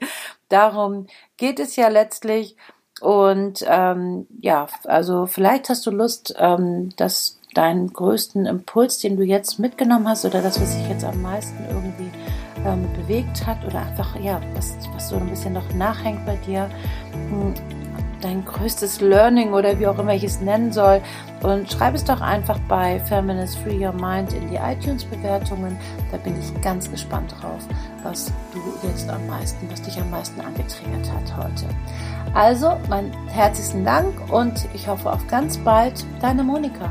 darum 0.48 1.06
geht 1.36 1.58
es 1.58 1.76
ja 1.76 1.88
letztlich. 1.88 2.56
Und 3.00 3.64
ähm, 3.66 4.26
ja, 4.40 4.68
also 4.84 5.26
vielleicht 5.26 5.68
hast 5.68 5.84
du 5.86 5.90
Lust, 5.90 6.34
ähm, 6.38 6.90
dass 6.96 7.40
deinen 7.54 7.92
größten 7.92 8.46
Impuls, 8.46 8.98
den 8.98 9.16
du 9.16 9.22
jetzt 9.22 9.58
mitgenommen 9.58 10.08
hast 10.08 10.24
oder 10.24 10.42
das, 10.42 10.60
was 10.60 10.74
sich 10.74 10.88
jetzt 10.88 11.04
am 11.04 11.22
meisten 11.22 11.64
irgendwie 11.68 12.10
ähm, 12.64 12.88
bewegt 12.94 13.46
hat 13.46 13.64
oder 13.64 13.80
einfach 13.80 14.18
ja, 14.20 14.40
was, 14.54 14.74
was 14.92 15.08
so 15.08 15.16
ein 15.16 15.28
bisschen 15.28 15.54
noch 15.54 15.72
nachhängt 15.74 16.24
bei 16.26 16.36
dir, 16.36 16.68
hm, 17.12 17.54
dein 18.24 18.44
größtes 18.44 19.00
Learning 19.00 19.52
oder 19.52 19.78
wie 19.78 19.86
auch 19.86 19.98
immer 19.98 20.14
ich 20.14 20.24
es 20.24 20.40
nennen 20.40 20.72
soll. 20.72 21.00
Und 21.42 21.70
schreib 21.70 21.94
es 21.94 22.04
doch 22.04 22.20
einfach 22.20 22.58
bei 22.68 22.98
Feminist 23.00 23.58
Free 23.58 23.84
Your 23.84 23.92
Mind 23.92 24.32
in 24.32 24.48
die 24.48 24.56
iTunes-Bewertungen. 24.56 25.76
Da 26.10 26.16
bin 26.16 26.34
ich 26.40 26.60
ganz 26.62 26.90
gespannt 26.90 27.34
drauf, 27.40 27.62
was 28.02 28.32
du 28.52 28.88
jetzt 28.88 29.08
am 29.10 29.26
meisten, 29.26 29.68
was 29.70 29.82
dich 29.82 30.00
am 30.00 30.10
meisten 30.10 30.40
angetriggert 30.40 31.12
hat 31.12 31.36
heute. 31.36 31.66
Also, 32.32 32.76
mein 32.88 33.12
herzlichen 33.28 33.84
Dank 33.84 34.12
und 34.32 34.66
ich 34.72 34.88
hoffe 34.88 35.12
auf 35.12 35.26
ganz 35.28 35.58
bald, 35.58 36.04
deine 36.20 36.42
Monika. 36.42 36.90